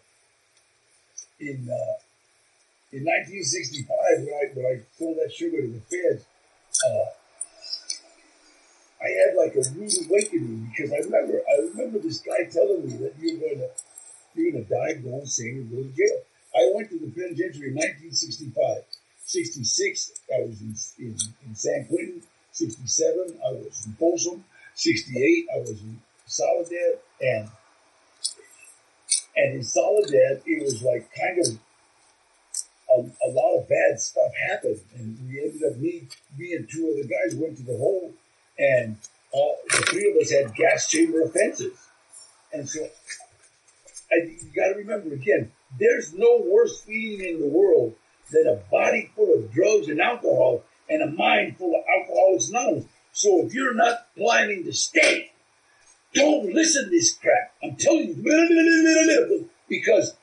in 1.40 1.70
uh, 1.70 2.00
in 2.92 3.04
1965, 3.06 3.88
when 4.24 4.34
I 4.34 4.44
when 4.54 4.66
I 4.66 4.82
sold 4.98 5.18
that 5.18 5.34
sugar 5.34 5.62
to 5.62 5.68
the 5.68 5.82
feds, 5.82 6.26
uh, 6.88 7.06
I 9.04 9.10
had 9.10 9.36
like 9.36 9.56
a 9.56 9.64
rude 9.76 9.94
awakening 10.08 10.72
because 10.72 10.92
I 10.92 10.98
remember 10.98 11.42
I 11.50 11.62
remember 11.62 12.00
this 12.00 12.20
guy 12.20 12.50
telling 12.52 12.86
me 12.86 12.94
that 12.98 13.14
you're 13.20 13.40
going 13.40 13.60
to 13.60 13.70
you're 14.36 14.52
going 14.52 14.66
to 14.66 14.70
die, 14.70 14.94
go 14.94 15.20
insane, 15.20 15.68
and 15.68 15.72
go 15.72 15.84
to 15.84 15.90
jail. 15.90 16.20
I 16.56 16.72
went 16.74 16.90
to 16.90 17.00
the 17.00 17.12
penitentiary 17.12 17.70
in 17.70 17.76
1965. 17.76 18.84
66, 19.26 20.12
I 20.34 20.46
was 20.46 20.62
in, 20.62 20.76
in, 21.06 21.16
in 21.48 21.56
San 21.56 21.86
Quentin. 21.88 22.22
67, 22.52 23.40
I 23.46 23.52
was 23.54 23.86
in 23.86 23.94
Folsom. 23.94 24.44
68, 24.76 25.48
I 25.56 25.60
was 25.60 25.82
in 25.82 26.02
Soledad. 26.26 27.00
And, 27.22 27.50
And 29.36 29.56
in 29.56 29.64
Soledad, 29.64 30.44
it 30.46 30.64
was 30.64 30.84
like 30.84 31.10
kind 31.16 31.40
of 31.40 31.58
a, 32.90 33.00
a 33.00 33.30
lot 33.30 33.60
of 33.60 33.68
bad 33.68 34.00
stuff 34.00 34.32
happened, 34.50 34.80
and 34.96 35.18
we 35.28 35.42
ended 35.42 35.64
up 35.64 35.78
me, 35.78 36.08
me 36.38 36.54
and 36.54 36.70
two 36.70 36.94
other 36.94 37.08
guys 37.08 37.36
went 37.36 37.58
to 37.58 37.64
the 37.64 37.78
hole, 37.78 38.14
and 38.58 38.98
all 39.32 39.58
the 39.70 39.78
three 39.90 40.12
of 40.12 40.18
us 40.18 40.32
had 40.32 40.56
gas 40.56 40.90
chamber 40.90 41.22
offenses, 41.22 41.78
and 42.52 42.70
so 42.70 42.88
I, 44.12 44.16
you 44.26 44.52
got 44.56 44.70
to 44.70 44.76
remember 44.76 45.14
again, 45.14 45.52
there's 45.80 46.14
no 46.14 46.44
worse 46.46 46.82
feeling 46.82 47.26
in 47.26 47.40
the 47.40 47.48
world 47.48 47.96
than 48.32 48.48
a 48.48 48.56
body 48.72 49.12
full 49.16 49.34
of 49.34 49.52
drugs 49.52 49.88
and 49.88 50.00
alcohol 50.00 50.64
and 50.90 51.02
a 51.02 51.08
mind 51.08 51.58
full 51.58 51.76
of 51.76 51.84
alcoholics 52.00 52.50
anonymous. 52.50 52.86
So 53.12 53.46
if 53.46 53.54
you're 53.54 53.74
not 53.74 54.08
planning 54.16 54.64
to 54.66 54.74
stay, 54.74 55.32
don't 56.14 56.54
listen 56.54 56.86
to 56.86 56.90
this 56.90 57.16
crap. 57.16 57.54
I'm 57.64 57.76
telling 57.76 58.16
you, 58.16 59.50
because 59.70 60.16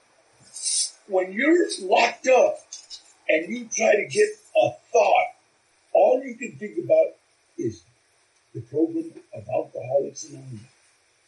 when 1.10 1.32
you're 1.32 1.68
locked 1.82 2.28
up 2.28 2.58
and 3.28 3.48
you 3.48 3.66
try 3.66 3.96
to 3.96 4.06
get 4.06 4.28
a 4.56 4.70
thought, 4.92 5.26
all 5.92 6.22
you 6.24 6.34
can 6.34 6.52
think 6.52 6.78
about 6.78 7.16
is 7.58 7.82
the 8.54 8.60
program 8.62 9.12
of 9.34 9.48
Alcoholics 9.48 10.24
Anonymous. 10.24 10.60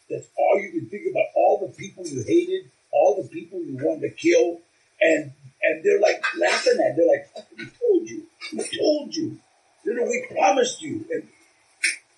That's 0.08 0.26
all 0.36 0.60
you 0.60 0.70
can 0.70 0.88
think 0.88 1.10
about. 1.10 1.26
All 1.34 1.66
the 1.66 1.72
people 1.72 2.06
you 2.06 2.22
hated, 2.22 2.70
all 2.92 3.22
the 3.22 3.28
people 3.28 3.60
you 3.60 3.78
wanted 3.80 4.02
to 4.02 4.10
kill, 4.10 4.60
and 5.00 5.32
and 5.62 5.84
they're 5.84 6.00
like 6.00 6.22
laughing 6.38 6.78
at. 6.84 6.96
They're 6.96 7.06
like, 7.06 7.28
"We 7.56 7.64
told 7.66 8.08
you, 8.08 8.26
we 8.52 8.78
told 8.78 9.14
you, 9.14 9.38
you 9.84 9.94
know, 9.94 10.04
we 10.04 10.26
promised 10.30 10.82
you." 10.82 11.06
And 11.10 11.28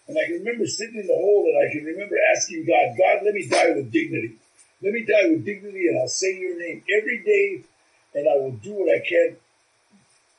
and 0.09 0.19
I 0.19 0.25
can 0.25 0.39
remember 0.45 0.67
sitting 0.67 1.01
in 1.01 1.07
the 1.07 1.15
hole, 1.15 1.47
and 1.47 1.69
I 1.69 1.73
can 1.73 1.85
remember 1.85 2.17
asking 2.35 2.67
God, 2.67 2.97
"God, 2.99 3.25
let 3.25 3.35
me 3.35 3.47
die 3.47 3.71
with 3.71 3.93
dignity. 3.93 4.37
Let 4.85 4.93
me 4.93 5.07
die 5.07 5.31
with 5.31 5.47
dignity, 5.47 5.89
and 5.89 5.99
I'll 5.99 6.09
say 6.09 6.39
Your 6.39 6.59
name 6.59 6.85
every 7.01 7.25
day, 7.25 7.65
and 8.15 8.29
I 8.29 8.37
will 8.37 8.53
do 8.53 8.75
what 8.75 8.95
I 8.95 9.01
can 9.01 9.37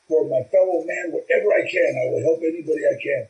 for 0.07 0.23
my 0.29 0.43
fellow 0.51 0.83
man, 0.85 1.09
whatever 1.09 1.49
I 1.49 1.65
can. 1.65 1.91
I 1.97 2.11
will 2.11 2.21
help 2.21 2.41
anybody 2.43 2.85
I 2.85 3.01
can." 3.01 3.27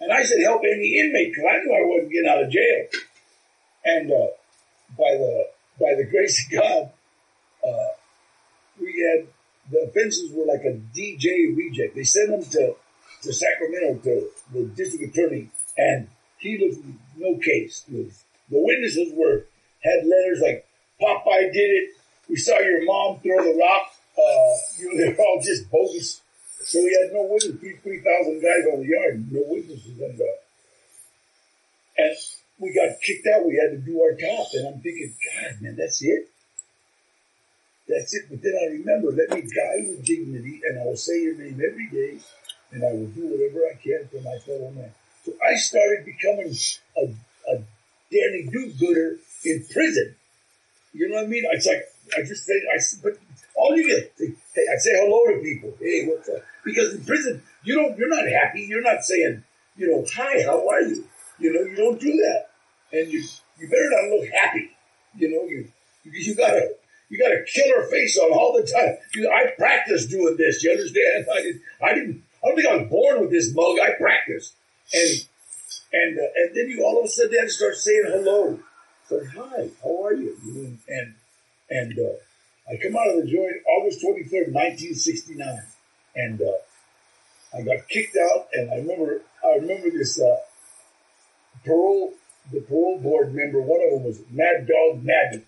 And 0.00 0.12
I 0.12 0.22
said, 0.22 0.40
"Help 0.40 0.62
any 0.64 0.98
inmate," 0.98 1.34
because 1.34 1.44
I 1.44 1.58
knew 1.58 1.74
I 1.74 1.84
wasn't 1.84 2.10
getting 2.10 2.30
out 2.30 2.42
of 2.42 2.50
jail. 2.50 2.86
And 3.84 4.10
uh, 4.10 4.28
by 4.96 5.12
the 5.12 5.48
by 5.78 5.94
the 5.94 6.04
grace 6.10 6.46
of 6.46 6.52
God, 6.58 6.90
uh, 7.62 7.92
we 8.80 8.96
had 9.12 9.28
the 9.70 9.90
offenses 9.90 10.32
were 10.32 10.46
like 10.46 10.64
a 10.64 10.80
DJ 10.96 11.54
reject. 11.54 11.94
They 11.94 12.04
sent 12.04 12.30
them 12.30 12.42
to 12.42 12.76
to 13.24 13.32
Sacramento 13.32 14.00
to 14.04 14.30
the 14.54 14.64
district 14.74 15.14
attorney, 15.14 15.50
and 15.76 16.08
he 16.38 16.56
looked 16.56 16.82
no 17.18 17.36
case. 17.36 17.84
The 17.90 18.08
witnesses 18.50 19.12
were 19.14 19.44
had 19.82 20.06
letters 20.06 20.40
like 20.42 20.66
Popeye 21.00 21.52
did 21.52 21.70
it. 21.70 21.90
We 22.28 22.36
saw 22.36 22.58
your 22.58 22.84
mom 22.84 23.20
throw 23.20 23.42
the 23.42 23.58
rock. 23.58 23.92
Uh, 24.18 24.56
you 24.78 24.88
know, 24.88 24.96
they're 24.98 25.16
all 25.24 25.40
just 25.42 25.70
bogus. 25.70 26.22
So 26.64 26.82
we 26.82 26.98
had 27.00 27.12
no 27.12 27.22
witnesses. 27.22 27.60
Three 27.82 28.00
thousand 28.00 28.40
guys 28.40 28.66
on 28.72 28.80
the 28.80 28.88
yard, 28.88 29.30
no 29.30 29.42
witnesses, 29.46 30.00
and 30.00 30.20
uh, 30.20 30.24
and 31.98 32.16
we 32.58 32.74
got 32.74 33.00
kicked 33.00 33.26
out. 33.26 33.46
We 33.46 33.56
had 33.56 33.70
to 33.70 33.78
do 33.78 34.00
our 34.02 34.12
top. 34.12 34.48
And 34.54 34.68
I'm 34.68 34.80
thinking, 34.80 35.14
God, 35.24 35.60
man, 35.60 35.76
that's 35.76 36.02
it? 36.02 36.28
That's 37.88 38.14
it. 38.14 38.24
But 38.28 38.42
then 38.42 38.54
I 38.60 38.72
remember, 38.72 39.12
let 39.12 39.30
me 39.30 39.42
die 39.42 39.86
with 39.88 40.04
dignity 40.04 40.60
and 40.66 40.80
I 40.80 40.84
will 40.84 40.96
say 40.96 41.22
your 41.22 41.36
name 41.36 41.60
every 41.64 41.86
day 41.88 42.18
and 42.72 42.84
I 42.84 42.92
will 42.92 43.06
do 43.06 43.26
whatever 43.26 43.64
I 43.66 43.74
can 43.74 44.08
for 44.08 44.20
my 44.22 44.38
fellow 44.38 44.70
man. 44.72 44.92
So 45.24 45.32
I 45.44 45.56
started 45.56 46.04
becoming 46.04 46.54
a, 46.96 47.14
a 47.52 47.62
Danny 48.10 48.48
do-gooder 48.50 49.18
in 49.44 49.66
prison. 49.72 50.14
You 50.92 51.08
know 51.08 51.16
what 51.16 51.24
I 51.24 51.28
mean? 51.28 51.44
It's 51.52 51.66
like, 51.66 51.84
I 52.16 52.22
just 52.22 52.44
say, 52.44 52.54
I, 52.72 52.78
but 53.02 53.18
all 53.54 53.76
you 53.76 53.86
get, 53.86 54.12
hey, 54.18 54.64
I 54.72 54.76
say 54.78 54.90
hello 54.94 55.34
to 55.34 55.42
people. 55.42 55.76
Hey, 55.80 56.06
what's 56.06 56.28
up? 56.28 56.42
Because 56.64 56.94
in 56.94 57.04
prison, 57.04 57.42
you 57.64 57.74
don't, 57.74 57.98
you're 57.98 58.08
not 58.08 58.26
happy. 58.28 58.62
You're 58.62 58.82
not 58.82 59.04
saying, 59.04 59.42
you 59.76 59.90
know, 59.90 60.04
hi, 60.14 60.42
how 60.42 60.68
are 60.68 60.80
you? 60.82 61.04
You 61.38 61.52
know, 61.52 61.60
you 61.60 61.76
don't 61.76 62.00
do 62.00 62.12
that, 62.12 62.50
and 62.92 63.12
you 63.12 63.22
you 63.58 63.68
better 63.68 63.90
not 63.90 64.16
look 64.16 64.28
happy. 64.30 64.70
You 65.16 65.30
know, 65.30 65.44
you 65.44 65.68
you 66.04 66.34
gotta 66.34 66.70
you 67.08 67.18
got 67.18 67.32
a 67.32 67.44
killer 67.44 67.86
face 67.88 68.18
on 68.18 68.32
all 68.32 68.54
the 68.54 68.66
time. 68.66 68.96
You 69.14 69.30
I 69.30 69.50
practiced 69.50 70.10
doing 70.10 70.36
this. 70.38 70.62
You 70.64 70.70
understand? 70.70 71.26
I 71.32 71.42
didn't. 71.42 71.62
I 71.82 71.94
didn't. 71.94 72.22
I 72.42 72.48
don't 72.48 72.56
think 72.56 72.68
I 72.68 72.76
was 72.76 72.90
born 72.90 73.20
with 73.20 73.30
this 73.30 73.54
mug. 73.54 73.76
I 73.82 73.90
practiced, 73.98 74.54
and 74.94 75.26
and 75.92 76.18
uh, 76.18 76.22
and 76.36 76.56
then 76.56 76.68
you 76.68 76.82
all 76.84 76.98
of 77.00 77.04
a 77.04 77.08
sudden 77.08 77.48
start 77.50 77.76
saying 77.76 78.04
hello. 78.06 78.58
So 79.08 79.22
hi, 79.24 79.70
how 79.82 80.04
are 80.04 80.14
you? 80.14 80.36
And 80.88 81.14
and 81.70 81.98
uh, 81.98 82.72
I 82.72 82.76
come 82.82 82.96
out 82.96 83.08
of 83.08 83.22
the 83.22 83.30
joint 83.30 83.56
August 83.68 84.00
twenty 84.00 84.24
third, 84.24 84.52
nineteen 84.52 84.94
sixty 84.94 85.34
nine, 85.34 85.62
and 86.16 86.40
uh, 86.42 87.56
I 87.56 87.62
got 87.62 87.88
kicked 87.88 88.16
out. 88.16 88.48
And 88.52 88.70
I 88.70 88.76
remember 88.76 89.22
I 89.44 89.56
remember 89.56 89.90
this. 89.90 90.20
Uh, 90.20 90.38
parole, 91.64 92.14
the 92.52 92.60
parole 92.60 93.00
board 93.00 93.34
member, 93.34 93.60
one 93.60 93.80
of 93.84 93.90
them 93.90 94.04
was 94.04 94.20
Mad 94.30 94.68
Dog 94.68 95.02
Madden, 95.02 95.44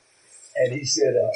and 0.57 0.73
he 0.73 0.85
said, 0.85 1.14
uh, 1.14 1.31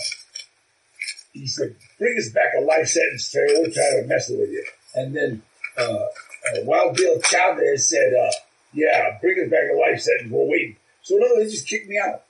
he 1.32 1.46
said, 1.46 1.76
bring 1.98 2.18
us 2.18 2.30
back 2.30 2.52
a 2.58 2.62
life 2.62 2.88
sentence, 2.88 3.30
Terry. 3.30 3.58
We're 3.58 3.70
trying 3.70 4.02
to 4.02 4.06
mess 4.08 4.28
with 4.28 4.50
you. 4.50 4.64
And 4.96 5.14
then 5.14 5.42
uh, 5.78 5.82
uh, 5.82 6.64
Wild 6.64 6.96
Bill 6.96 7.20
Chavez 7.20 7.88
said, 7.88 8.12
uh, 8.12 8.32
yeah, 8.72 9.18
bring 9.20 9.44
us 9.44 9.50
back 9.50 9.70
a 9.72 9.78
life 9.78 10.00
sentence. 10.00 10.32
We're 10.32 10.50
waiting. 10.50 10.76
So 11.02 11.16
no, 11.16 11.38
they 11.38 11.44
just 11.44 11.68
kicked 11.68 11.88
me 11.88 11.98
out. 11.98 12.22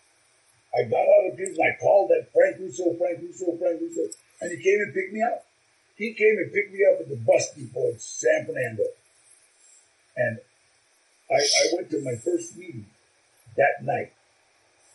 I 0.75 0.89
got 0.89 1.01
out 1.01 1.31
of 1.31 1.37
prison. 1.37 1.57
I 1.63 1.81
called 1.81 2.11
that 2.11 2.33
Frank 2.33 2.57
Russo, 2.59 2.95
Frank 2.97 3.21
Russo, 3.21 3.57
Frank 3.59 3.81
Russo, 3.81 4.09
and 4.41 4.51
he 4.51 4.63
came 4.63 4.81
and 4.81 4.95
picked 4.95 5.13
me 5.13 5.23
up. 5.23 5.45
He 5.97 6.15
came 6.15 6.39
and 6.39 6.53
picked 6.53 6.73
me 6.73 6.81
up 6.91 7.01
at 7.01 7.09
the 7.09 7.17
bus 7.17 7.53
depot 7.55 7.91
in 7.91 7.99
San 7.99 8.47
Fernando. 8.47 8.85
And 10.17 10.39
I, 11.31 11.35
I 11.35 11.75
went 11.75 11.91
to 11.91 12.03
my 12.03 12.15
first 12.17 12.57
meeting 12.57 12.87
that 13.57 13.85
night. 13.85 14.13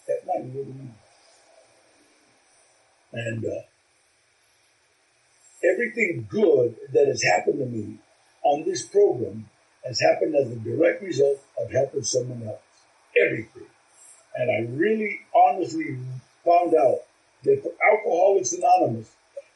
That 0.07 0.25
night 0.25 0.45
we 0.45 0.59
were 0.59 0.65
meeting. 0.65 0.95
And 3.13 3.45
uh, 3.45 3.61
everything 5.63 6.27
good 6.29 6.75
that 6.93 7.07
has 7.07 7.23
happened 7.23 7.59
to 7.59 7.65
me 7.65 7.99
on 8.43 8.63
this 8.65 8.83
program 8.83 9.49
has 9.85 10.01
happened 10.01 10.35
as 10.35 10.51
a 10.51 10.55
direct 10.55 11.01
result 11.03 11.39
of 11.59 11.71
helping 11.71 12.03
someone 12.03 12.43
else. 12.47 12.59
Everything. 13.15 13.66
And 14.37 14.51
I 14.51 14.71
really 14.71 15.21
honestly 15.35 15.97
found 16.45 16.75
out 16.75 16.99
that 17.43 17.63
for 17.63 17.71
Alcoholics 17.91 18.53
Anonymous, 18.53 19.11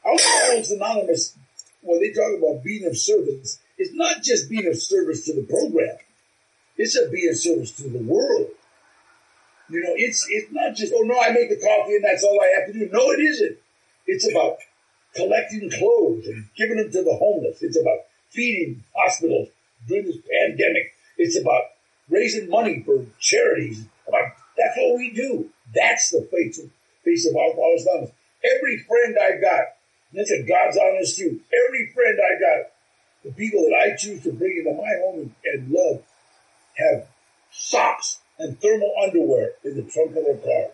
Alcoholics 0.05 0.71
Anonymous, 0.71 1.37
when 1.81 1.99
they 1.99 2.11
talk 2.11 2.37
about 2.37 2.63
being 2.63 2.85
of 2.85 2.97
service, 2.97 3.59
it's 3.77 3.93
not 3.93 4.23
just 4.23 4.49
being 4.49 4.67
of 4.67 4.81
service 4.81 5.25
to 5.25 5.33
the 5.33 5.43
program. 5.43 5.97
It's 6.77 6.97
a 6.97 7.09
being 7.09 7.29
of 7.29 7.37
service 7.37 7.71
to 7.71 7.89
the 7.89 7.99
world. 7.99 8.47
You 9.69 9.81
know, 9.81 9.93
it's 9.95 10.25
it's 10.29 10.51
not 10.51 10.75
just, 10.75 10.91
oh 10.95 11.03
no, 11.03 11.19
I 11.19 11.31
make 11.31 11.49
the 11.49 11.55
coffee 11.55 11.95
and 11.95 12.03
that's 12.03 12.23
all 12.23 12.39
I 12.41 12.59
have 12.59 12.67
to 12.67 12.73
do. 12.73 12.89
No, 12.91 13.11
it 13.11 13.21
isn't. 13.21 13.57
It's 14.05 14.29
about 14.29 14.57
collecting 15.15 15.69
clothes 15.69 16.27
and 16.27 16.47
giving 16.57 16.77
them 16.77 16.91
to 16.91 17.03
the 17.03 17.15
homeless. 17.15 17.61
It's 17.61 17.79
about 17.79 17.99
feeding 18.31 18.83
hospitals 18.95 19.49
during 19.87 20.05
this 20.05 20.17
pandemic. 20.17 20.93
It's 21.17 21.39
about 21.39 21.63
raising 22.09 22.49
money 22.49 22.83
for 22.83 23.05
charities. 23.19 23.85
About, 24.07 24.33
that's 24.61 24.77
what 24.77 24.97
we 24.97 25.11
do. 25.11 25.49
That's 25.73 26.11
the 26.11 26.27
face 26.31 26.59
of, 26.59 26.69
face 27.03 27.27
of 27.27 27.35
Alcoholics 27.35 27.83
Anonymous. 27.83 28.11
Every 28.43 28.77
friend 28.79 29.17
I 29.21 29.41
got, 29.41 29.65
that's 30.13 30.31
a 30.31 30.43
God's 30.43 30.77
honest 30.77 31.17
truth. 31.17 31.41
Every 31.65 31.91
friend 31.93 32.19
I 32.19 32.39
got, 32.39 32.71
the 33.23 33.31
people 33.31 33.61
that 33.61 33.75
I 33.75 33.95
choose 33.95 34.23
to 34.23 34.33
bring 34.33 34.57
into 34.57 34.73
my 34.73 34.93
home 35.03 35.19
and, 35.19 35.35
and 35.45 35.71
love, 35.71 36.03
have 36.77 37.07
socks 37.51 38.19
and 38.39 38.59
thermal 38.59 38.93
underwear 39.03 39.51
in 39.63 39.75
the 39.75 39.83
trunk 39.83 40.15
of 40.15 40.25
their 40.25 40.37
car 40.37 40.71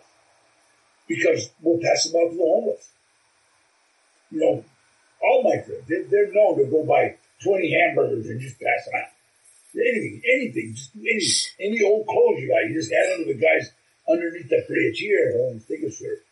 because 1.06 1.50
we'll 1.62 1.80
pass 1.80 2.04
them 2.04 2.20
out 2.20 2.30
to 2.30 2.36
the 2.36 2.42
homeless. 2.42 2.88
You 4.30 4.40
know, 4.40 4.64
all 5.22 5.42
my 5.42 5.62
friends, 5.62 5.84
they're, 5.88 6.04
they're 6.04 6.32
known 6.32 6.58
to 6.58 6.64
go 6.64 6.84
buy 6.84 7.16
20 7.42 7.72
hamburgers 7.72 8.26
and 8.26 8.40
just 8.40 8.60
pass 8.60 8.84
them 8.84 8.94
out. 9.00 9.10
Anything, 9.74 10.22
anything, 10.24 10.74
just 10.74 10.90
any, 11.60 11.68
any 11.72 11.84
old 11.84 12.06
clothes 12.06 12.40
you 12.40 12.48
got, 12.48 12.68
you 12.68 12.74
just 12.74 12.92
hand 12.92 13.12
them 13.12 13.26
to 13.26 13.34
the 13.34 13.40
guys 13.40 13.70
underneath 14.08 14.48
the 14.48 14.64
bridge 14.66 14.98
here, 14.98 15.32
a 15.54 15.90
shirt. 15.90 16.24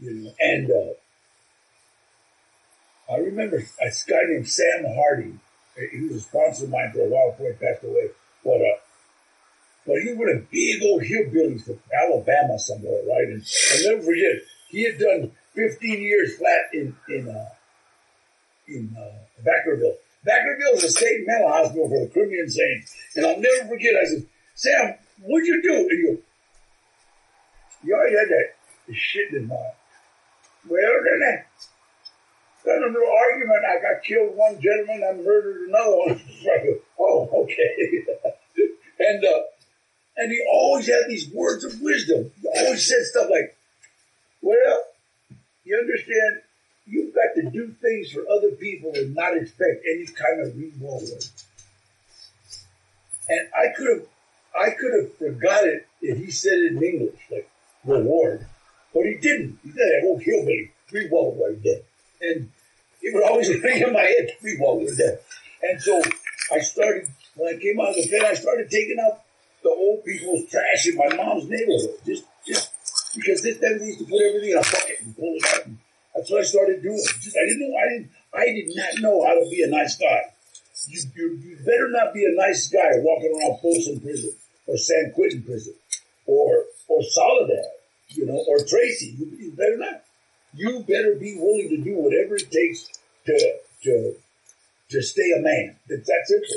You 0.00 0.12
know, 0.12 0.30
and, 0.40 0.70
uh, 0.70 0.94
I 3.12 3.16
remember 3.18 3.56
a 3.58 3.90
guy 4.08 4.22
named 4.28 4.48
Sam 4.48 4.84
Hardy. 4.94 5.34
He 5.92 6.00
was 6.00 6.16
a 6.16 6.20
sponsor 6.20 6.64
of 6.64 6.70
mine 6.70 6.90
for 6.92 7.00
a 7.00 7.08
while 7.08 7.32
before 7.32 7.48
he 7.48 7.54
passed 7.54 7.84
away. 7.84 8.08
But 8.42 8.60
uh, 8.60 8.80
but 9.86 10.00
he 10.00 10.14
was 10.14 10.30
a 10.34 10.46
big 10.50 10.82
old 10.82 11.02
hillbilly 11.02 11.58
from 11.58 11.78
Alabama 11.92 12.58
somewhere, 12.58 13.02
right? 13.06 13.28
And 13.28 13.44
I'll 13.72 13.90
never 13.90 14.02
forget, 14.02 14.42
he 14.68 14.84
had 14.84 14.98
done 14.98 15.32
15 15.54 16.02
years 16.02 16.38
flat 16.38 16.72
in 16.72 16.96
in 17.08 17.28
uh, 17.28 17.48
in 18.68 18.96
uh. 18.98 19.24
Vacaville 20.26 20.76
is 20.76 20.84
a 20.84 20.90
state 20.90 21.26
mental 21.26 21.48
hospital 21.48 21.88
for 21.88 22.00
the 22.00 22.10
criminally 22.10 22.40
insane. 22.40 22.82
And 23.16 23.26
I'll 23.26 23.40
never 23.40 23.68
forget, 23.68 23.92
I 23.94 24.06
said, 24.06 24.26
Sam, 24.54 24.94
what'd 25.20 25.46
you 25.46 25.60
do? 25.62 25.74
And 25.74 25.90
he 25.90 26.06
goes, 26.06 26.18
that 27.86 28.54
the 28.88 28.94
shit 28.94 29.32
in 29.32 29.48
my. 29.48 29.54
Well, 30.66 30.92
then 31.04 31.44
got 32.64 32.78
a 32.78 32.86
little 32.86 33.14
argument. 33.30 33.64
I 33.64 33.80
got 33.80 34.02
killed 34.02 34.36
one 34.36 34.60
gentleman. 34.60 35.02
I 35.08 35.12
murdered 35.12 35.68
another 35.68 35.96
one. 35.96 36.20
oh, 36.98 37.44
okay. 37.44 38.04
and 38.98 39.24
uh, 39.24 39.40
and 40.16 40.32
he 40.32 40.40
always 40.50 40.86
had 40.86 41.04
these 41.08 41.30
words 41.32 41.64
of 41.64 41.80
wisdom. 41.80 42.30
He 42.40 42.48
always 42.48 42.86
said 42.86 43.04
stuff 43.04 43.28
like, 43.30 43.56
"Well, 44.40 44.84
you 45.64 45.78
understand." 45.78 46.40
You've 46.86 47.14
got 47.14 47.34
to 47.36 47.50
do 47.50 47.74
things 47.80 48.10
for 48.12 48.28
other 48.30 48.50
people 48.50 48.92
and 48.94 49.14
not 49.14 49.34
expect 49.34 49.86
any 49.90 50.04
kind 50.04 50.42
of 50.42 50.54
reward. 50.54 51.24
And 53.26 53.48
I 53.56 53.72
could 53.74 53.88
have, 53.88 54.06
I 54.54 54.68
could 54.68 54.92
have 54.92 55.16
forgot 55.16 55.64
it 55.64 55.86
if 56.02 56.18
he 56.18 56.30
said 56.30 56.58
it 56.58 56.72
in 56.72 56.82
English, 56.82 57.18
like 57.30 57.48
reward, 57.84 58.46
but 58.92 59.04
he 59.04 59.14
didn't. 59.14 59.58
He 59.62 59.70
said 59.70 59.78
that 59.78 60.00
whole 60.02 60.18
hillbilly, 60.18 60.72
reward 60.92 61.38
right 61.40 61.62
there, 61.62 61.80
and 62.20 62.50
it 63.02 63.14
would 63.14 63.24
always 63.24 63.48
ring 63.62 63.82
in 63.82 63.92
my 63.92 64.00
head, 64.00 64.30
reward 64.42 64.88
right 64.88 64.96
there. 64.96 65.18
And 65.62 65.80
so 65.80 66.02
I 66.52 66.60
started 66.60 67.08
when 67.36 67.54
I 67.54 67.58
came 67.58 67.80
out 67.80 67.90
of 67.90 67.96
the 67.96 68.08
pen, 68.08 68.26
I 68.26 68.34
started 68.34 68.70
taking 68.70 68.96
out 69.00 69.20
the 69.62 69.70
old 69.70 70.04
people's 70.04 70.48
trash 70.50 70.86
in 70.86 70.96
my 70.96 71.08
mom's 71.16 71.48
neighborhood, 71.48 71.98
just 72.06 72.24
just 72.46 72.70
because 73.16 73.42
this 73.42 73.58
then 73.58 73.80
used 73.80 73.98
to 74.00 74.04
put 74.04 74.20
everything 74.20 74.50
in 74.50 74.58
a 74.58 74.62
bucket 74.62 75.00
and 75.02 75.16
pull 75.16 75.34
it 75.34 75.54
out. 75.54 75.66
And 75.66 75.78
that's 76.14 76.30
what 76.30 76.40
I 76.40 76.44
started 76.44 76.82
doing. 76.82 77.00
Just, 77.20 77.36
I 77.36 77.46
didn't 77.46 77.60
know. 77.60 77.76
I 77.76 77.88
didn't. 77.88 78.10
I 78.34 78.44
did 78.46 78.76
not 78.76 79.00
know 79.00 79.24
how 79.24 79.34
to 79.34 79.48
be 79.50 79.62
a 79.62 79.68
nice 79.68 79.96
guy. 79.96 80.20
You, 80.86 81.00
you, 81.16 81.40
you 81.42 81.56
better 81.64 81.88
not 81.88 82.12
be 82.12 82.24
a 82.24 82.34
nice 82.34 82.68
guy 82.68 82.90
walking 82.98 83.32
around 83.32 83.60
Folsom 83.62 84.00
Prison 84.00 84.32
or 84.66 84.76
San 84.76 85.12
Quentin 85.14 85.42
Prison 85.42 85.74
or 86.26 86.63
or 86.88 87.02
Soledad, 87.02 87.64
you 88.08 88.26
know, 88.26 88.44
or 88.48 88.58
Tracy. 88.58 89.14
You, 89.18 89.26
you 89.38 89.52
better 89.52 89.78
not. 89.78 90.02
You 90.54 90.80
better 90.80 91.16
be 91.18 91.36
willing 91.36 91.68
to 91.70 91.78
do 91.78 91.96
whatever 91.96 92.36
it 92.36 92.50
takes 92.50 92.88
to 93.26 93.56
to 93.84 94.14
to 94.90 95.02
stay 95.02 95.32
a 95.36 95.40
man. 95.40 95.76
That's 95.88 96.06
that 96.06 96.22
simple. 96.26 96.56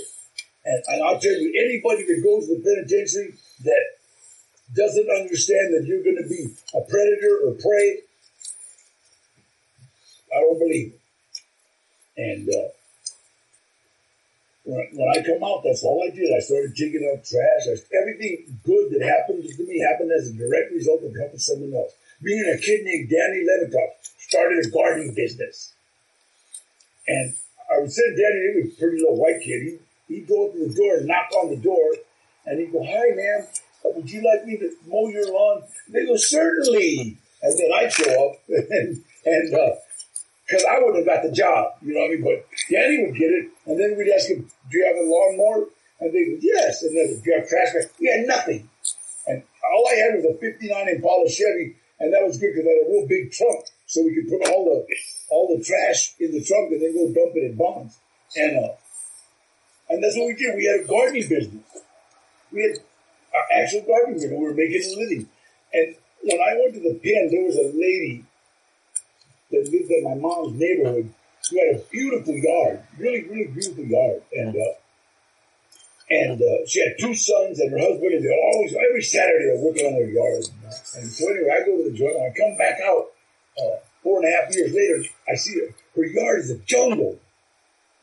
And, 0.65 0.83
and 0.87 1.03
I'll 1.03 1.19
tell 1.19 1.31
you, 1.31 1.53
anybody 1.57 2.03
that 2.03 2.21
goes 2.23 2.47
to 2.47 2.55
the 2.55 2.61
penitentiary 2.61 3.33
that 3.63 3.83
doesn't 4.75 5.09
understand 5.09 5.73
that 5.73 5.85
you're 5.87 6.03
going 6.03 6.21
to 6.21 6.27
be 6.27 6.53
a 6.75 6.81
predator 6.81 7.39
or 7.45 7.53
prey, 7.53 7.99
I 10.35 10.41
don't 10.41 10.59
believe 10.59 10.93
it. 10.93 10.99
And 12.17 12.49
uh, 12.49 12.67
when, 14.67 14.84
when 14.99 15.08
I 15.08 15.23
come 15.23 15.41
out, 15.43 15.63
that's 15.63 15.84
all 15.84 16.03
I 16.03 16.13
did. 16.13 16.27
I 16.36 16.39
started 16.39 16.75
digging 16.75 17.08
up 17.08 17.23
trash. 17.23 17.71
I, 17.71 17.80
everything 17.95 18.60
good 18.67 18.91
that 18.91 19.01
happened 19.01 19.47
to 19.47 19.63
me 19.63 19.80
happened 19.80 20.12
as 20.12 20.27
a 20.27 20.34
direct 20.34 20.73
result 20.73 21.03
of 21.03 21.15
helping 21.15 21.39
someone 21.39 21.73
else. 21.73 21.93
Me 22.19 22.38
and 22.38 22.51
a 22.51 22.58
kid 22.58 22.84
named 22.84 23.10
Danny 23.10 23.47
Levitov 23.47 23.95
started 24.19 24.65
a 24.65 24.69
gardening 24.69 25.13
business. 25.15 25.73
And 27.08 27.34
I 27.71 27.80
would 27.80 27.91
say 27.91 28.03
Danny, 28.12 28.51
he 28.53 28.62
was 28.62 28.73
a 28.73 28.77
pretty 28.77 28.97
little 28.99 29.15
white 29.15 29.39
kid. 29.41 29.80
He, 30.08 30.15
he'd 30.15 30.27
go 30.27 30.47
up 30.47 30.53
to 30.53 30.67
the 30.67 30.75
door 30.75 30.99
knock 31.01 31.32
on 31.39 31.49
the 31.49 31.58
door, 31.63 31.95
and 32.45 32.60
he'd 32.60 32.73
go, 32.73 32.84
"Hi, 32.84 33.15
ma'am, 33.15 33.47
uh, 33.86 33.89
would 33.95 34.12
you 34.12 34.21
like 34.21 34.45
me 34.45 34.58
to 34.58 34.75
mow 34.88 35.08
your 35.08 35.32
lawn?" 35.32 35.63
They 35.88 36.06
go, 36.06 36.17
"Certainly." 36.17 37.17
And 37.41 37.53
then 37.58 37.71
I'd 37.73 37.93
show 37.93 38.30
up, 38.30 38.36
and 38.49 39.03
and 39.25 39.53
because 40.47 40.63
I 40.63 40.79
wouldn't 40.79 41.03
have 41.03 41.05
got 41.05 41.23
the 41.23 41.31
job, 41.36 41.75
you 41.81 41.93
know 41.93 42.01
what 42.01 42.12
I 42.12 42.15
mean. 42.15 42.23
But 42.23 42.47
Danny 42.71 43.05
would 43.05 43.15
get 43.15 43.31
it, 43.36 43.51
and 43.65 43.79
then 43.79 43.97
we'd 43.97 44.13
ask 44.13 44.29
him, 44.29 44.49
"Do 44.71 44.77
you 44.77 44.86
have 44.88 44.95
a 44.95 45.03
lawnmower?" 45.03 45.67
And 45.99 46.13
they 46.13 46.23
go, 46.23 46.38
"Yes." 46.39 46.83
And 46.83 46.95
then, 46.95 47.19
"Do 47.19 47.29
you 47.29 47.38
have 47.38 47.49
trash 47.49 47.73
bag?" 47.73 47.89
We 47.99 48.07
had 48.07 48.25
nothing, 48.25 48.69
and 49.27 49.43
all 49.73 49.88
I 49.91 49.95
had 49.95 50.15
was 50.15 50.25
a 50.25 50.38
'59 50.38 50.89
Impala 50.89 51.29
Chevy, 51.29 51.75
and 51.99 52.13
that 52.13 52.23
was 52.23 52.38
good 52.38 52.53
because 52.55 52.67
I 52.67 52.71
had 52.71 52.88
a 52.88 52.89
real 52.89 53.07
big 53.07 53.31
trunk, 53.31 53.65
so 53.86 54.03
we 54.03 54.15
could 54.15 54.29
put 54.29 54.47
all 54.49 54.65
the 54.65 54.95
all 55.29 55.51
the 55.51 55.63
trash 55.63 56.15
in 56.19 56.31
the 56.31 56.43
trunk 56.43 56.71
and 56.71 56.81
then 56.81 56.95
go 56.95 57.12
dump 57.12 57.36
it 57.36 57.51
in 57.51 57.55
Bonds. 57.55 57.99
And 58.36 58.63
uh, 58.63 58.75
and 59.89 60.03
that's 60.03 60.15
what 60.15 60.27
we 60.27 60.36
did. 60.36 60.55
We 60.55 60.65
had 60.65 60.81
a 60.81 60.88
gardening 60.88 61.27
business. 61.27 61.63
We 62.51 62.62
had 62.63 62.79
actual 63.51 63.81
gardening 63.81 64.15
business. 64.15 64.31
We 64.31 64.45
were 64.45 64.53
making 64.53 64.83
a 64.83 64.95
living. 64.95 65.29
And 65.73 65.95
when 66.23 66.39
I 66.39 66.55
went 66.60 66.73
to 66.75 66.79
the 66.79 66.99
pen, 67.03 67.29
there 67.31 67.43
was 67.43 67.55
a 67.55 67.71
lady 67.75 68.23
that 69.51 69.69
lived 69.71 69.91
in 69.91 70.03
my 70.03 70.15
mom's 70.15 70.60
neighborhood 70.60 71.13
who 71.49 71.60
had 71.60 71.81
a 71.81 71.83
beautiful 71.91 72.36
yard, 72.36 72.83
really, 72.97 73.23
really 73.23 73.47
beautiful 73.47 73.86
yard. 73.86 74.21
And 74.33 74.55
uh, 74.55 74.75
and 76.10 76.41
uh, 76.41 76.65
she 76.65 76.79
had 76.81 76.95
two 76.99 77.13
sons 77.13 77.60
and 77.60 77.71
her 77.71 77.79
husband, 77.79 78.13
and 78.13 78.23
they 78.23 78.51
always, 78.53 78.73
every 78.73 79.03
Saturday, 79.03 79.45
they're 79.45 79.63
working 79.63 79.88
on 79.88 79.93
their 79.93 80.10
yard. 80.10 80.43
And 80.95 81.12
so 81.12 81.29
anyway, 81.29 81.51
I 81.51 81.65
go 81.65 81.77
to 81.77 81.91
the 81.91 81.97
joint, 81.97 82.15
and 82.15 82.31
I 82.31 82.33
come 82.38 82.57
back 82.57 82.79
out 82.79 83.12
uh, 83.60 83.79
four 84.03 84.23
and 84.23 84.27
a 84.27 84.31
half 84.31 84.55
years 84.55 84.73
later, 84.73 85.03
I 85.27 85.36
see 85.36 85.60
her, 85.60 85.67
her 85.95 86.05
yard 86.05 86.39
is 86.39 86.51
a 86.51 86.60
jungle. 86.60 87.19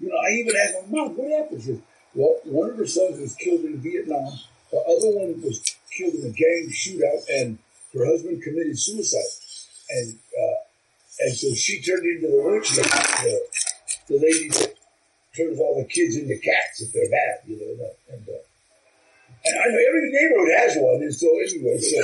You 0.00 0.08
know, 0.08 0.16
I 0.16 0.32
even 0.32 0.54
asked 0.54 0.74
my 0.90 0.98
mom, 0.98 1.16
what 1.16 1.30
happened? 1.30 1.62
She 1.62 1.66
said, 1.68 1.82
well, 2.14 2.36
one 2.44 2.70
of 2.70 2.76
her 2.76 2.86
sons 2.86 3.18
was 3.20 3.34
killed 3.36 3.64
in 3.64 3.78
Vietnam. 3.80 4.38
The 4.70 4.78
other 4.78 5.16
one 5.16 5.40
was 5.40 5.62
killed 5.96 6.14
in 6.14 6.26
a 6.26 6.32
gang 6.32 6.68
shootout, 6.72 7.24
and 7.30 7.58
her 7.94 8.04
husband 8.04 8.42
committed 8.42 8.78
suicide. 8.78 9.22
And 9.88 10.12
uh, 10.12 10.53
and 11.20 11.34
so 11.34 11.54
she 11.54 11.80
turned 11.80 12.04
into 12.04 12.28
the 12.28 12.42
witch, 12.42 12.70
the, 12.70 13.40
the 14.08 14.18
lady 14.18 14.48
that 14.48 14.74
turns 15.36 15.58
all 15.58 15.78
the 15.78 15.86
kids 15.86 16.16
into 16.16 16.36
cats 16.38 16.82
if 16.82 16.92
they're 16.92 17.10
bad, 17.10 17.38
you 17.46 17.56
know. 17.56 17.86
And, 18.10 18.28
uh, 18.28 18.42
and 19.44 19.58
I 19.58 19.64
know 19.66 19.78
every 19.88 20.10
neighborhood 20.10 20.52
has 20.58 20.76
one, 20.76 21.02
and 21.02 21.14
so 21.14 21.28
anyway, 21.38 21.78
so 21.78 22.02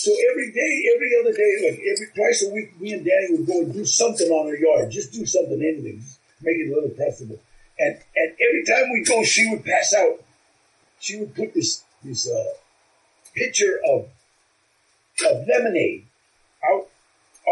so 0.00 0.10
every 0.30 0.50
day, 0.52 0.88
every 0.94 1.10
other 1.20 1.32
day, 1.32 1.70
like 1.70 1.80
every 1.80 2.06
twice 2.14 2.42
a 2.46 2.54
week, 2.54 2.80
me 2.80 2.94
and 2.94 3.04
Danny 3.04 3.36
would 3.36 3.46
go 3.46 3.60
and 3.60 3.72
do 3.72 3.84
something 3.84 4.28
on 4.30 4.46
our 4.46 4.56
yard, 4.56 4.90
just 4.90 5.12
do 5.12 5.26
something, 5.26 5.60
anything, 5.60 6.00
just 6.00 6.20
make 6.40 6.56
it 6.56 6.70
a 6.70 6.74
little 6.74 6.90
pressable. 6.90 7.38
And 7.78 7.98
and 8.16 8.32
every 8.40 8.64
time 8.64 8.90
we 8.92 9.04
go, 9.04 9.24
she 9.24 9.50
would 9.50 9.64
pass 9.64 9.92
out. 9.94 10.22
She 11.00 11.18
would 11.18 11.34
put 11.34 11.52
this 11.52 11.84
this 12.04 12.30
uh, 12.30 12.54
pitcher 13.34 13.80
of 13.86 14.08
of 15.28 15.46
lemonade 15.46 16.06
out 16.70 16.88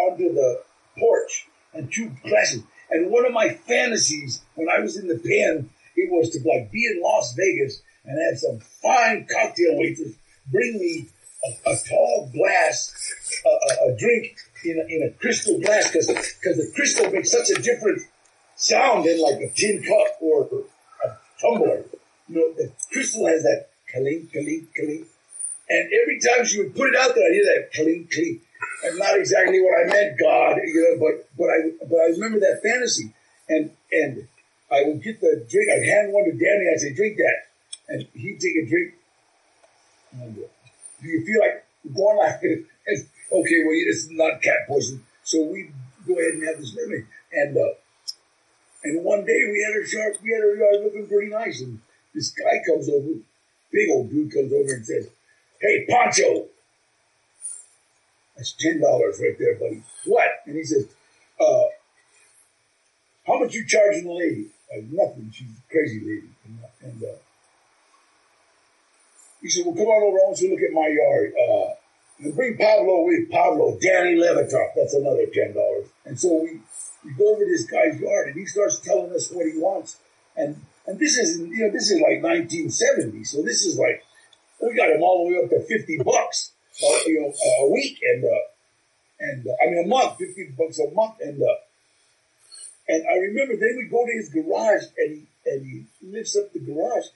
onto 0.06 0.32
the 0.32 0.62
porch 0.98 1.46
and 1.74 1.92
two 1.92 2.10
glasses. 2.22 2.62
And 2.90 3.10
one 3.10 3.26
of 3.26 3.32
my 3.32 3.50
fantasies 3.50 4.42
when 4.54 4.68
I 4.68 4.80
was 4.80 4.96
in 4.96 5.08
the 5.08 5.18
pen, 5.18 5.70
it 5.96 6.10
was 6.10 6.30
to 6.30 6.38
like 6.48 6.70
be 6.70 6.86
in 6.86 7.02
Las 7.02 7.34
Vegas 7.34 7.82
and 8.04 8.18
have 8.30 8.38
some 8.38 8.60
fine 8.82 9.26
cocktail 9.30 9.76
waitress 9.76 10.14
bring 10.50 10.78
me 10.78 11.08
a, 11.44 11.70
a 11.70 11.76
tall 11.88 12.30
glass, 12.32 12.94
a, 13.44 13.90
a, 13.90 13.96
drink 13.96 14.36
in 14.64 14.78
a, 14.78 14.94
in 14.94 15.02
a 15.08 15.10
crystal 15.20 15.60
glass 15.60 15.90
because 15.90 16.06
because 16.06 16.56
the 16.56 16.72
crystal 16.74 17.10
makes 17.10 17.30
such 17.30 17.50
a 17.50 17.60
different 17.62 18.02
sound 18.56 19.04
than 19.04 19.20
like 19.20 19.40
a 19.40 19.50
tin 19.54 19.82
cup 19.82 20.16
or 20.20 20.48
a 21.04 21.08
tumbler. 21.40 21.84
You 22.28 22.34
know, 22.34 22.52
the 22.54 22.72
crystal 22.92 23.26
has 23.26 23.42
that 23.42 23.68
clink, 23.92 24.32
clink, 24.32 24.74
clink. 24.74 25.06
And 25.70 25.90
every 26.02 26.18
time 26.18 26.46
she 26.46 26.62
would 26.62 26.74
put 26.74 26.88
it 26.88 26.96
out 26.96 27.14
there, 27.14 27.26
I'd 27.26 27.32
hear 27.32 27.44
that 27.44 27.72
clink, 27.74 28.12
clink. 28.12 28.42
And 28.84 28.98
not 28.98 29.18
exactly 29.18 29.60
what 29.60 29.74
I 29.80 29.92
meant, 29.92 30.18
God, 30.18 30.56
you 30.64 30.82
know, 30.82 31.06
but, 31.06 31.28
but 31.36 31.50
I, 31.50 31.86
but 31.88 31.96
I 31.96 32.06
remember 32.14 32.40
that 32.40 32.60
fantasy. 32.62 33.12
And, 33.48 33.70
and 33.90 34.28
I 34.70 34.84
would 34.86 35.02
get 35.02 35.20
the 35.20 35.44
drink, 35.48 35.70
I'd 35.70 35.84
hand 35.84 36.12
one 36.12 36.24
to 36.24 36.32
Danny, 36.32 36.70
I'd 36.72 36.80
say, 36.80 36.94
drink 36.94 37.16
that. 37.16 37.48
And 37.88 38.06
he'd 38.14 38.40
take 38.40 38.56
a 38.56 38.68
drink. 38.68 38.94
And, 40.12 40.38
uh, 40.38 40.48
do 41.02 41.08
you 41.08 41.24
feel 41.24 41.40
like 41.40 41.64
going 41.94 42.18
like 42.18 42.40
okay, 43.32 43.58
well, 43.64 43.78
it's 43.86 44.08
not 44.10 44.42
cat 44.42 44.66
poison. 44.68 45.04
So 45.22 45.42
we 45.42 45.70
go 46.06 46.14
ahead 46.14 46.34
and 46.34 46.46
have 46.48 46.58
this 46.58 46.76
lemon. 46.76 47.06
And, 47.32 47.56
uh, 47.56 47.74
and 48.84 49.04
one 49.04 49.24
day 49.24 49.40
we 49.52 49.66
had 49.66 49.76
our 49.76 49.86
sharp, 49.86 50.22
we 50.22 50.32
had 50.32 50.42
our 50.42 50.54
yard 50.54 50.84
looking 50.84 51.06
pretty 51.06 51.30
nice. 51.30 51.60
And 51.60 51.80
this 52.14 52.30
guy 52.30 52.60
comes 52.66 52.88
over, 52.88 53.20
big 53.72 53.90
old 53.90 54.10
dude 54.10 54.32
comes 54.32 54.52
over 54.52 54.74
and 54.74 54.84
says, 54.84 55.08
Hey, 55.60 55.86
Pancho. 55.88 56.46
That's 58.38 58.54
$10 58.54 58.80
right 58.80 59.36
there, 59.38 59.56
buddy. 59.56 59.82
What? 60.06 60.28
And 60.46 60.54
he 60.56 60.62
says, 60.62 60.86
uh, 61.40 61.64
how 63.26 63.40
much 63.40 63.52
you 63.52 63.66
charging 63.66 64.04
the 64.04 64.12
lady? 64.12 64.46
Like, 64.72 64.84
nothing. 64.92 65.30
She's 65.34 65.48
a 65.48 65.72
crazy 65.72 66.00
lady. 66.00 66.28
And, 66.44 66.58
and 66.82 67.02
uh, 67.02 67.16
he 69.42 69.48
said, 69.50 69.66
well, 69.66 69.74
come 69.74 69.86
on 69.86 70.02
over. 70.02 70.18
I 70.18 70.26
want 70.28 70.40
you 70.40 70.48
to 70.48 70.54
look 70.54 70.62
at 70.62 70.72
my 70.72 70.86
yard. 70.86 71.32
Uh, 71.34 71.74
and 72.20 72.34
bring 72.34 72.56
Pablo 72.56 73.06
with 73.06 73.30
Pablo, 73.30 73.76
Danny 73.80 74.14
Levitov. 74.14 74.70
That's 74.76 74.94
another 74.94 75.26
$10. 75.26 75.88
And 76.04 76.18
so 76.18 76.42
we, 76.42 76.60
we 77.04 77.12
go 77.18 77.34
over 77.34 77.44
this 77.44 77.64
guy's 77.64 78.00
yard 78.00 78.28
and 78.28 78.36
he 78.36 78.46
starts 78.46 78.78
telling 78.80 79.12
us 79.12 79.30
what 79.32 79.46
he 79.46 79.58
wants. 79.58 79.98
And, 80.36 80.64
and 80.86 80.98
this 80.98 81.18
is, 81.18 81.38
you 81.40 81.66
know, 81.66 81.70
this 81.70 81.90
is 81.90 82.00
like 82.00 82.22
1970. 82.22 83.24
So 83.24 83.42
this 83.42 83.66
is 83.66 83.78
like, 83.78 84.04
we 84.60 84.74
got 84.74 84.90
him 84.90 85.02
all 85.02 85.26
the 85.26 85.34
way 85.34 85.44
up 85.44 85.50
to 85.50 85.60
50 85.60 85.98
bucks, 86.04 86.52
uh, 86.82 86.98
you 87.06 87.20
know, 87.20 87.32
a 87.66 87.72
week. 87.72 87.98
And, 88.02 88.24
uh, 88.24 88.44
and, 89.20 89.46
uh, 89.46 89.50
I 89.62 89.70
mean, 89.70 89.84
a 89.84 89.88
month, 89.88 90.18
15 90.18 90.54
bucks 90.58 90.78
a 90.78 90.90
month. 90.94 91.16
And, 91.20 91.42
uh, 91.42 91.56
and 92.88 93.04
I 93.08 93.16
remember 93.18 93.54
then 93.56 93.76
we 93.76 93.88
go 93.90 94.06
to 94.06 94.12
his 94.12 94.30
garage 94.30 94.84
and 94.96 95.16
he, 95.16 95.26
and 95.50 95.66
he 95.66 95.84
lifts 96.02 96.36
up 96.36 96.52
the 96.52 96.60
garage 96.60 97.06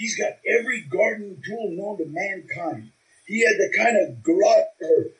He's 0.00 0.16
got 0.16 0.38
every 0.48 0.80
gardening 0.80 1.42
tool 1.44 1.72
known 1.72 1.98
to 1.98 2.06
mankind. 2.06 2.90
He 3.26 3.44
had 3.44 3.56
the 3.58 3.70
kind 3.76 3.98
of 3.98 4.22
garage, 4.22 4.64
or 4.80 5.10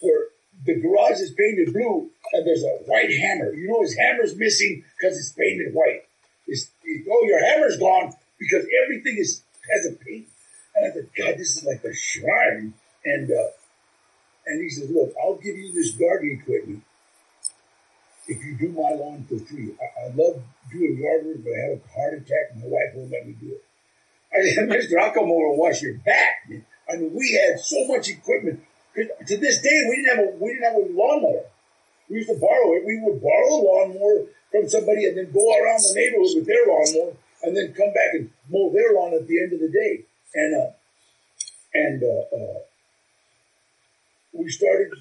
where 0.00 0.24
the 0.64 0.80
garage 0.80 1.20
is 1.20 1.30
painted 1.30 1.72
blue, 1.72 2.10
and 2.32 2.44
there's 2.44 2.64
a 2.64 2.82
white 2.90 3.10
hammer. 3.10 3.54
You 3.54 3.68
know 3.68 3.82
his 3.82 3.96
hammer's 3.96 4.34
missing 4.34 4.82
because 4.98 5.16
it's 5.16 5.30
painted 5.30 5.72
white. 5.72 6.02
It's, 6.48 6.68
it, 6.82 7.06
oh, 7.08 7.24
your 7.24 7.44
hammer's 7.44 7.78
gone 7.78 8.14
because 8.40 8.66
everything 8.84 9.16
is 9.16 9.42
has 9.72 9.92
a 9.92 9.96
paint. 10.04 10.26
And 10.74 10.86
I 10.86 10.90
thought, 10.90 11.14
God, 11.16 11.38
this 11.38 11.56
is 11.58 11.64
like 11.64 11.84
a 11.84 11.94
shrine. 11.94 12.74
And 13.06 13.30
uh, 13.30 13.50
and 14.46 14.62
he 14.62 14.68
says, 14.68 14.90
look, 14.90 15.14
I'll 15.22 15.36
give 15.36 15.56
you 15.56 15.72
this 15.72 15.92
gardening 15.92 16.40
equipment 16.40 16.82
if 18.28 18.44
you 18.44 18.54
do 18.58 18.68
my 18.70 18.90
lawn 18.94 19.24
for 19.28 19.38
free. 19.46 19.74
I, 19.78 20.06
I 20.06 20.14
love 20.14 20.42
doing 20.70 20.98
yard 20.98 21.26
work, 21.26 21.38
but 21.44 21.52
I 21.54 21.70
have 21.70 21.78
a 21.78 21.94
heart 21.94 22.14
attack. 22.14 22.56
My 22.56 22.66
wife 22.66 22.94
won't 22.94 23.10
let 23.10 23.26
me 23.26 23.34
do 23.40 23.54
it. 23.54 23.64
I 24.34 24.50
said, 24.50 24.68
Mister, 24.68 24.98
I'll 24.98 25.12
come 25.12 25.30
over 25.30 25.54
and 25.54 25.58
wash 25.58 25.82
your 25.82 25.94
back. 25.98 26.48
Man. 26.48 26.64
I 26.90 26.96
mean, 26.96 27.14
we 27.14 27.32
had 27.34 27.60
so 27.60 27.86
much 27.86 28.08
equipment. 28.08 28.62
To 28.94 29.36
this 29.36 29.60
day, 29.60 29.82
we 29.88 29.96
didn't 29.96 30.16
have 30.16 30.24
a 30.26 30.30
we 30.42 30.52
didn't 30.52 30.64
have 30.64 30.82
a 30.82 30.86
lawnmower. 30.90 31.44
We 32.08 32.16
used 32.16 32.30
to 32.30 32.38
borrow 32.40 32.74
it. 32.74 32.86
We 32.86 32.98
would 33.02 33.20
borrow 33.20 33.54
a 33.54 33.62
lawnmower 33.62 34.26
from 34.50 34.68
somebody 34.68 35.06
and 35.06 35.18
then 35.18 35.30
go 35.32 35.42
around 35.42 35.82
the 35.82 35.92
neighborhood 35.94 36.32
with 36.34 36.46
their 36.46 36.66
lawnmower 36.66 37.12
and 37.42 37.56
then 37.56 37.74
come 37.74 37.92
back 37.92 38.14
and 38.14 38.30
mow 38.48 38.72
their 38.72 38.94
lawn 38.94 39.12
at 39.14 39.26
the 39.26 39.42
end 39.42 39.52
of 39.52 39.60
the 39.60 39.68
day. 39.68 40.04
And 40.34 40.54
uh, 40.56 40.70
and 41.74 42.02
uh, 42.02 42.36
uh, 42.36 42.58
we 44.38 44.50
started, 44.50 44.92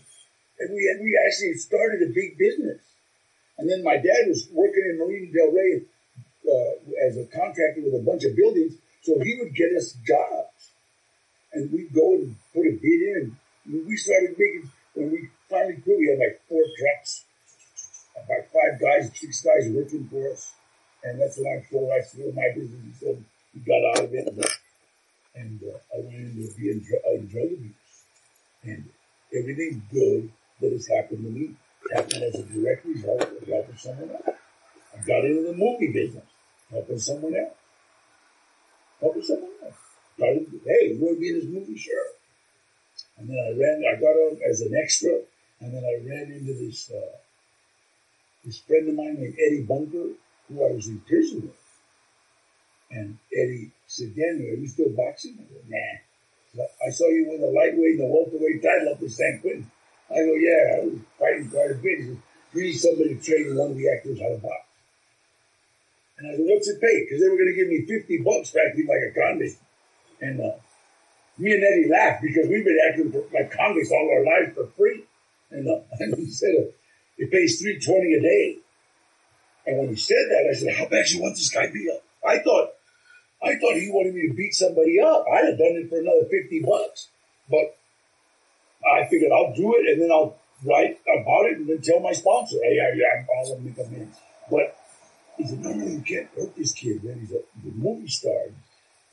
and 0.59 0.69
we 0.71 0.81
we 1.01 1.19
actually 1.27 1.53
started 1.55 2.01
a 2.01 2.13
big 2.13 2.37
business. 2.37 2.81
And 3.57 3.69
then 3.69 3.83
my 3.83 3.95
dad 3.95 4.27
was 4.27 4.49
working 4.51 4.83
in 4.89 4.99
Marina 4.99 5.31
Del 5.31 5.51
Rey 5.51 5.81
uh, 6.43 7.07
as 7.07 7.17
a 7.17 7.25
contractor 7.25 7.81
with 7.83 7.95
a 7.95 8.03
bunch 8.03 8.25
of 8.25 8.35
buildings, 8.35 8.75
so 9.01 9.19
he 9.19 9.35
would 9.39 9.55
get 9.55 9.71
us 9.77 9.95
jobs, 10.05 10.71
and 11.53 11.71
we'd 11.71 11.93
go 11.93 12.13
and 12.15 12.35
put 12.53 12.67
a 12.67 12.71
bid 12.71 13.01
in. 13.15 13.37
And 13.65 13.87
we 13.87 13.95
started 13.95 14.35
making 14.37 14.69
when 14.93 15.11
we 15.11 15.29
finally 15.49 15.77
quit. 15.81 15.97
We 15.97 16.09
had 16.09 16.19
like 16.19 16.41
four 16.49 16.63
trucks, 16.77 17.25
about 18.15 18.45
five 18.51 18.79
guys, 18.79 19.11
six 19.15 19.41
guys 19.41 19.71
working 19.71 20.07
for 20.11 20.31
us, 20.31 20.53
and 21.03 21.19
that's 21.19 21.37
when 21.37 21.47
I 21.47 21.65
told 21.71 21.91
I 21.91 22.01
sold 22.01 22.35
my 22.35 22.49
business 22.53 23.01
and 23.01 23.25
we 23.53 23.61
got 23.61 23.81
out 23.91 24.05
of 24.05 24.13
it, 24.13 24.27
and 25.35 25.61
uh, 25.63 25.77
I 25.95 26.01
went 26.01 26.15
into 26.15 26.53
being 26.57 26.85
uh, 26.91 27.17
drug 27.31 27.51
abuse, 27.53 27.73
and 28.63 28.89
everything 29.35 29.83
good 29.91 30.31
that 30.61 30.71
has 30.71 30.87
happened 30.87 31.23
to 31.23 31.29
me 31.29 31.55
happened 31.93 32.23
as 32.23 32.35
a 32.35 32.43
direct 32.43 32.85
result 32.85 33.21
of 33.21 33.47
helping 33.47 33.77
someone 33.77 34.09
else. 34.11 34.37
I 34.93 35.05
got 35.05 35.25
into 35.25 35.43
the 35.43 35.53
movie 35.53 35.91
business, 35.91 36.23
helping 36.71 36.99
someone 36.99 37.35
else. 37.35 37.53
Helping 39.01 39.23
someone 39.23 39.51
else. 39.63 39.75
Started, 40.15 40.47
hey, 40.65 40.93
you 40.93 40.99
want 41.01 41.17
to 41.17 41.19
be 41.19 41.29
in 41.29 41.35
this 41.35 41.45
movie? 41.45 41.77
Sure. 41.77 42.05
And 43.17 43.29
then 43.29 43.37
I 43.37 43.51
ran, 43.59 43.83
I 43.85 43.99
got 43.99 44.15
on 44.15 44.39
as 44.49 44.61
an 44.61 44.73
extra, 44.81 45.19
and 45.59 45.73
then 45.73 45.83
I 45.83 46.07
ran 46.07 46.31
into 46.31 46.53
this, 46.53 46.91
uh, 46.91 47.17
this 48.43 48.59
friend 48.59 48.89
of 48.89 48.95
mine 48.95 49.15
named 49.19 49.35
Eddie 49.45 49.63
Bunker, 49.63 50.15
who 50.47 50.65
I 50.65 50.71
was 50.71 50.87
in 50.87 50.99
prison 51.01 51.41
with. 51.41 51.61
And 52.91 53.17
Eddie 53.33 53.71
said, 53.87 54.15
Daniel, 54.15 54.53
are 54.53 54.57
you 54.57 54.67
still 54.67 54.89
boxing? 54.89 55.37
I 55.39 55.43
said, 55.51 55.69
nah. 55.69 56.04
I 56.55 56.89
saw 56.89 57.07
you 57.09 57.27
win 57.27 57.41
the 57.41 57.47
lightweight 57.47 57.99
and 57.99 58.07
the 58.07 58.13
welterweight 58.13 58.63
title 58.63 58.93
up 58.93 59.01
in 59.01 59.09
San 59.09 59.39
Quentin. 59.41 59.71
I 60.09 60.23
go, 60.23 60.33
yeah, 60.35 60.77
I 60.77 60.85
was 60.85 60.99
fighting 61.19 61.49
quite 61.49 61.71
a 61.71 61.75
bit. 61.75 61.99
He 61.99 62.05
says, 62.05 62.17
we 62.53 62.61
need 62.61 62.77
somebody 62.77 63.15
to 63.15 63.21
train 63.21 63.57
one 63.57 63.71
of 63.71 63.77
the 63.77 63.89
actors 63.89 64.19
how 64.19 64.29
to 64.29 64.37
box. 64.37 64.63
And 66.17 66.31
I 66.31 66.35
said, 66.37 66.45
what's 66.47 66.69
it 66.69 66.79
pay? 66.79 67.03
Because 67.03 67.19
they 67.19 67.27
were 67.27 67.35
going 67.35 67.51
to 67.51 67.59
give 67.59 67.67
me 67.67 67.83
50 67.83 68.23
bucks 68.23 68.51
practically 68.51 68.87
like 68.87 69.03
a 69.03 69.11
convict. 69.11 69.59
And 70.21 70.39
uh, 70.39 70.55
me 71.37 71.51
and 71.51 71.63
Eddie 71.63 71.89
laughed 71.91 72.23
because 72.23 72.47
we've 72.47 72.63
been 72.63 72.79
acting 72.87 73.11
like 73.33 73.51
convicts 73.51 73.91
all 73.91 74.07
our 74.07 74.23
lives 74.23 74.55
for 74.55 74.67
free. 74.77 75.03
And, 75.51 75.67
uh, 75.67 75.83
and 75.99 76.15
he 76.15 76.29
said, 76.31 76.55
uh, 76.55 76.71
it 77.17 77.31
pays 77.31 77.59
320 77.59 78.13
a 78.13 78.21
day. 78.21 78.57
And 79.67 79.79
when 79.79 79.89
he 79.89 79.95
said 79.95 80.23
that, 80.29 80.47
I 80.49 80.53
said, 80.53 80.77
how 80.77 80.87
bad 80.87 81.09
you 81.09 81.21
want 81.21 81.35
this 81.35 81.49
guy 81.49 81.65
to 81.65 81.73
be? 81.73 81.91
I 82.25 82.39
thought 82.39 82.74
I 83.45 83.55
thought 83.59 83.75
he 83.75 83.91
wanted 83.91 84.15
me 84.15 84.27
to 84.27 84.33
beat 84.33 84.53
somebody 84.53 84.99
up. 84.99 85.25
I'd 85.31 85.45
have 85.45 85.57
done 85.57 85.77
it 85.77 85.89
for 85.89 85.99
another 85.99 86.25
50 86.29 86.61
bucks. 86.61 87.09
But 87.49 87.77
I 88.83 89.05
figured 89.07 89.31
I'll 89.31 89.53
do 89.53 89.75
it 89.77 89.91
and 89.91 90.01
then 90.01 90.11
I'll 90.11 90.35
write 90.63 90.99
about 91.05 91.45
it 91.45 91.57
and 91.57 91.69
then 91.69 91.81
tell 91.81 91.99
my 91.99 92.11
sponsor, 92.11 92.57
hey, 92.63 92.79
I, 92.79 92.95
yeah, 92.95 93.25
I'll 93.37 93.59
make 93.59 93.77
amends. 93.77 94.17
But 94.49 94.75
he 95.37 95.47
said, 95.47 95.59
no, 95.59 95.71
no, 95.73 95.85
you 95.85 96.01
can't 96.01 96.29
hurt 96.35 96.55
this 96.55 96.73
kid, 96.73 97.03
man. 97.03 97.19
He's 97.19 97.31
a, 97.31 97.41
he's 97.61 97.71
a 97.71 97.75
movie 97.75 98.07
star 98.07 98.49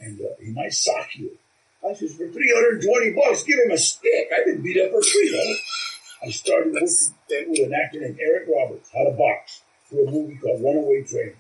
and 0.01 0.21
uh, 0.21 0.35
he 0.41 0.51
might 0.53 0.73
sock 0.73 1.15
you. 1.15 1.39
I 1.87 1.95
said, 1.95 2.11
for 2.11 2.29
320 2.29 3.13
bucks, 3.13 3.43
give 3.43 3.59
him 3.59 3.73
a 3.73 3.79
stick. 3.79 4.31
I've 4.35 4.47
been 4.47 4.63
beat 4.63 4.81
up 4.81 4.93
for 4.93 5.03
free, 5.03 5.33
huh? 5.35 6.27
I 6.27 6.31
started 6.31 6.73
working 6.73 7.51
with 7.51 7.67
an 7.67 7.75
actor 7.75 8.01
named 8.01 8.19
Eric 8.21 8.49
Roberts, 8.49 8.91
how 8.95 9.05
to 9.05 9.17
box, 9.17 9.63
for 9.91 10.07
a 10.07 10.11
movie 10.11 10.37
called 10.37 10.63
Runaway 10.63 11.03
Train. 11.03 11.35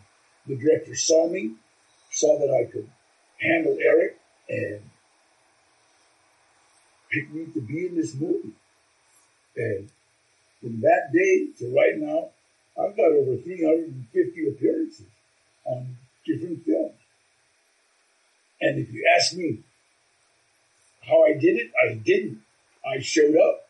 The 0.47 0.57
director 0.57 0.97
saw 0.97 1.29
me 1.29 1.55
saw 2.13 2.39
that 2.39 2.55
I 2.55 2.71
could 2.71 2.89
handle 3.41 3.77
Eric 3.81 4.19
and 4.49 4.81
picked 7.11 7.33
me 7.33 7.47
to 7.47 7.61
be 7.61 7.87
in 7.87 7.97
this 7.97 8.15
movie. 8.15 8.53
And 9.57 9.89
from 10.61 10.81
that 10.83 11.11
day 11.13 11.49
to 11.59 11.75
right 11.75 11.97
now, 11.97 12.29
I've 12.79 12.97
got 12.97 13.13
over 13.13 13.37
350 13.37 14.49
appearances 14.49 15.07
on 15.65 15.97
different 16.25 16.65
films. 16.65 16.95
And 18.61 18.79
if 18.79 18.93
you 18.93 19.11
ask 19.17 19.35
me 19.35 19.59
how 21.07 21.25
I 21.25 21.33
did 21.33 21.57
it, 21.57 21.73
I 21.83 21.95
didn't. 21.95 22.43
I 22.87 23.01
showed 23.01 23.37
up. 23.37 23.67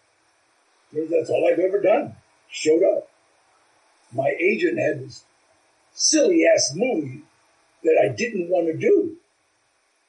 That's 0.92 1.30
all 1.30 1.48
I've 1.50 1.58
ever 1.58 1.80
done. 1.80 2.14
Showed 2.50 2.82
up. 2.82 3.08
My 4.12 4.36
agent 4.38 4.78
had 4.78 5.00
this 5.00 5.24
silly 5.94 6.44
ass 6.46 6.72
movie 6.74 7.22
that 7.84 8.00
I 8.04 8.14
didn't 8.14 8.48
want 8.48 8.66
to 8.66 8.76
do. 8.76 9.16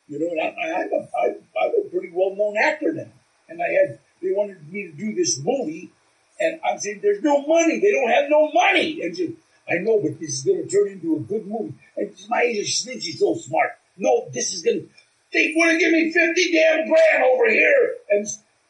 You 0.08 0.20
know, 0.20 0.28
and 0.30 0.42
I, 0.42 0.82
I'm, 0.82 0.94
a, 0.94 1.08
I, 1.18 1.66
I'm 1.66 1.86
a 1.86 1.90
pretty 1.90 2.12
well 2.14 2.36
known 2.36 2.56
actor 2.58 2.94
now. 2.94 3.08
And 3.50 3.62
I 3.62 3.68
had, 3.68 4.00
they 4.22 4.32
wanted 4.32 4.72
me 4.72 4.88
to 4.88 4.92
do 4.92 5.16
this 5.16 5.40
movie. 5.44 5.92
And 6.40 6.60
I'm 6.66 6.80
saying, 6.80 7.00
there's 7.02 7.24
no 7.24 7.46
money. 7.46 7.80
They 7.80 7.92
don't 7.92 8.10
have 8.10 8.30
no 8.30 8.52
money. 8.52 9.02
And 9.02 9.16
she, 9.16 9.36
I 9.70 9.76
know, 9.76 10.00
but 10.02 10.20
this 10.20 10.30
is 10.30 10.44
going 10.44 10.68
to 10.68 10.70
turn 10.70 10.92
into 10.92 11.16
a 11.16 11.20
good 11.20 11.48
movie. 11.48 11.74
And 11.96 12.12
my 12.30 12.42
agent, 12.42 12.68
she's 12.68 13.20
so 13.20 13.36
smart. 13.36 13.72
No, 13.98 14.28
this 14.34 14.54
is 14.54 14.62
going 14.62 14.82
to, 14.82 14.90
they 15.32 15.54
want 15.56 15.72
to 15.72 15.78
give 15.78 15.92
me 15.92 16.12
50 16.12 16.52
damn 16.52 16.88
grand 16.88 17.24
over 17.24 17.50
here. 17.50 17.96
And 18.10 18.28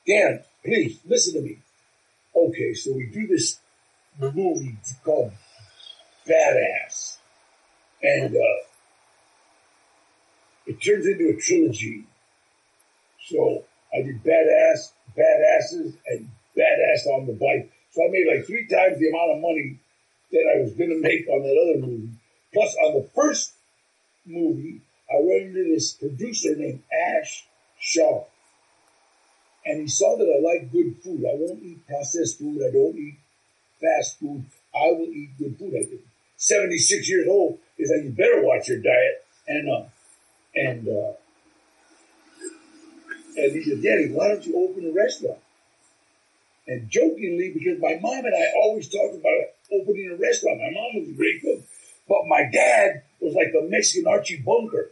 Dan, 0.07 0.43
please 0.63 0.99
listen 1.05 1.33
to 1.35 1.41
me. 1.41 1.57
Okay, 2.35 2.73
so 2.73 2.93
we 2.93 3.07
do 3.07 3.27
this 3.27 3.59
movie 4.19 4.77
called 5.03 5.31
Badass. 6.27 7.17
And, 8.01 8.35
uh, 8.35 8.72
it 10.65 10.81
turns 10.81 11.05
into 11.05 11.29
a 11.29 11.39
trilogy. 11.39 12.05
So 13.27 13.63
I 13.93 14.01
did 14.01 14.23
Badass, 14.23 14.91
Badasses, 15.17 15.93
and 16.07 16.29
Badass 16.57 17.05
on 17.07 17.27
the 17.27 17.33
Bike. 17.33 17.71
So 17.91 18.03
I 18.03 18.09
made 18.09 18.27
like 18.35 18.45
three 18.45 18.67
times 18.67 18.99
the 18.99 19.09
amount 19.09 19.37
of 19.37 19.41
money 19.41 19.79
that 20.31 20.53
I 20.55 20.61
was 20.61 20.73
going 20.73 20.89
to 20.89 21.01
make 21.01 21.27
on 21.27 21.43
that 21.43 21.57
other 21.61 21.85
movie. 21.85 22.09
Plus, 22.53 22.75
on 22.83 23.01
the 23.01 23.09
first 23.15 23.53
movie, 24.25 24.81
I 25.09 25.15
ran 25.17 25.47
into 25.47 25.73
this 25.73 25.93
producer 25.93 26.55
named 26.55 26.83
Ash 26.91 27.45
Shah. 27.79 28.23
And 29.65 29.81
he 29.81 29.87
saw 29.87 30.17
that 30.17 30.25
I 30.25 30.41
like 30.41 30.71
good 30.71 30.97
food. 31.03 31.23
I 31.25 31.35
won't 31.35 31.63
eat 31.63 31.87
processed 31.87 32.39
food. 32.39 32.61
I 32.61 32.71
don't 32.71 32.97
eat 32.97 33.15
fast 33.79 34.19
food. 34.19 34.45
I 34.75 34.91
will 34.91 35.07
eat 35.07 35.37
good 35.37 35.57
food. 35.57 35.73
I 35.75 35.83
did. 35.83 36.03
76 36.37 37.09
years 37.09 37.27
old 37.29 37.59
is 37.77 37.89
like, 37.89 38.03
you 38.03 38.09
better 38.09 38.43
watch 38.43 38.67
your 38.67 38.79
diet. 38.79 39.25
And 39.47 39.69
uh, 39.69 39.83
and 40.55 40.87
uh, 40.87 41.13
and 43.35 43.51
he 43.51 43.63
said, 43.63 43.81
Daddy, 43.81 44.11
why 44.11 44.29
don't 44.29 44.45
you 44.45 44.55
open 44.57 44.89
a 44.89 44.93
restaurant? 44.93 45.39
And 46.67 46.89
jokingly, 46.89 47.51
because 47.53 47.81
my 47.81 47.99
mom 48.01 48.25
and 48.25 48.35
I 48.35 48.53
always 48.61 48.87
talked 48.87 49.15
about 49.15 49.51
opening 49.71 50.11
a 50.11 50.15
restaurant. 50.15 50.61
My 50.61 50.71
mom 50.71 51.01
was 51.01 51.09
a 51.09 51.13
great 51.13 51.41
cook, 51.41 51.63
but 52.07 52.27
my 52.27 52.49
dad 52.51 53.03
was 53.19 53.33
like 53.33 53.51
the 53.51 53.67
Mexican 53.69 54.07
Archie 54.07 54.41
Bunker. 54.45 54.91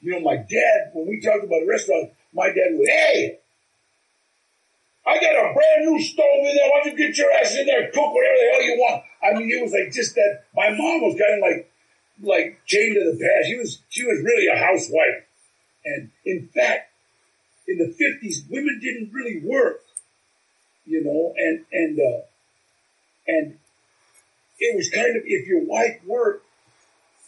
You 0.00 0.12
know, 0.12 0.20
my 0.20 0.36
dad, 0.36 0.92
when 0.92 1.08
we 1.08 1.20
talked 1.20 1.42
about 1.42 1.62
a 1.62 1.66
restaurant, 1.66 2.10
my 2.32 2.48
dad 2.48 2.70
would, 2.70 2.88
hey, 2.88 3.38
I 5.06 5.18
got 5.18 5.50
a 5.50 5.54
brand 5.54 5.86
new 5.86 6.00
stove 6.00 6.44
in 6.44 6.54
there. 6.54 6.70
Why 6.70 6.80
don't 6.84 6.92
you 6.92 7.06
get 7.06 7.18
your 7.18 7.32
ass 7.32 7.56
in 7.56 7.66
there, 7.66 7.90
cook 7.90 8.14
whatever 8.14 8.36
the 8.36 8.50
hell 8.52 8.62
you 8.62 8.76
want? 8.78 9.02
I 9.24 9.38
mean, 9.38 9.50
it 9.50 9.62
was 9.62 9.72
like 9.72 9.90
just 9.90 10.14
that. 10.14 10.44
My 10.54 10.70
mom 10.70 11.00
was 11.00 11.18
kind 11.18 11.34
of 11.34 11.40
like 11.40 11.72
like 12.22 12.60
chained 12.66 12.94
to 12.94 13.12
the 13.12 13.18
past. 13.18 13.48
She 13.48 13.56
was 13.56 13.78
she 13.88 14.04
was 14.04 14.22
really 14.22 14.46
a 14.48 14.58
housewife, 14.58 15.24
and 15.84 16.10
in 16.24 16.48
fact, 16.54 16.90
in 17.66 17.78
the 17.78 17.92
fifties, 17.92 18.44
women 18.50 18.78
didn't 18.82 19.12
really 19.12 19.40
work, 19.44 19.82
you 20.86 21.04
know, 21.04 21.34
and 21.36 21.64
and 21.72 21.98
uh, 21.98 22.20
and 23.26 23.58
it 24.58 24.76
was 24.76 24.88
kind 24.90 25.16
of 25.16 25.22
if 25.24 25.46
your 25.46 25.64
wife 25.64 26.00
worked. 26.06 26.46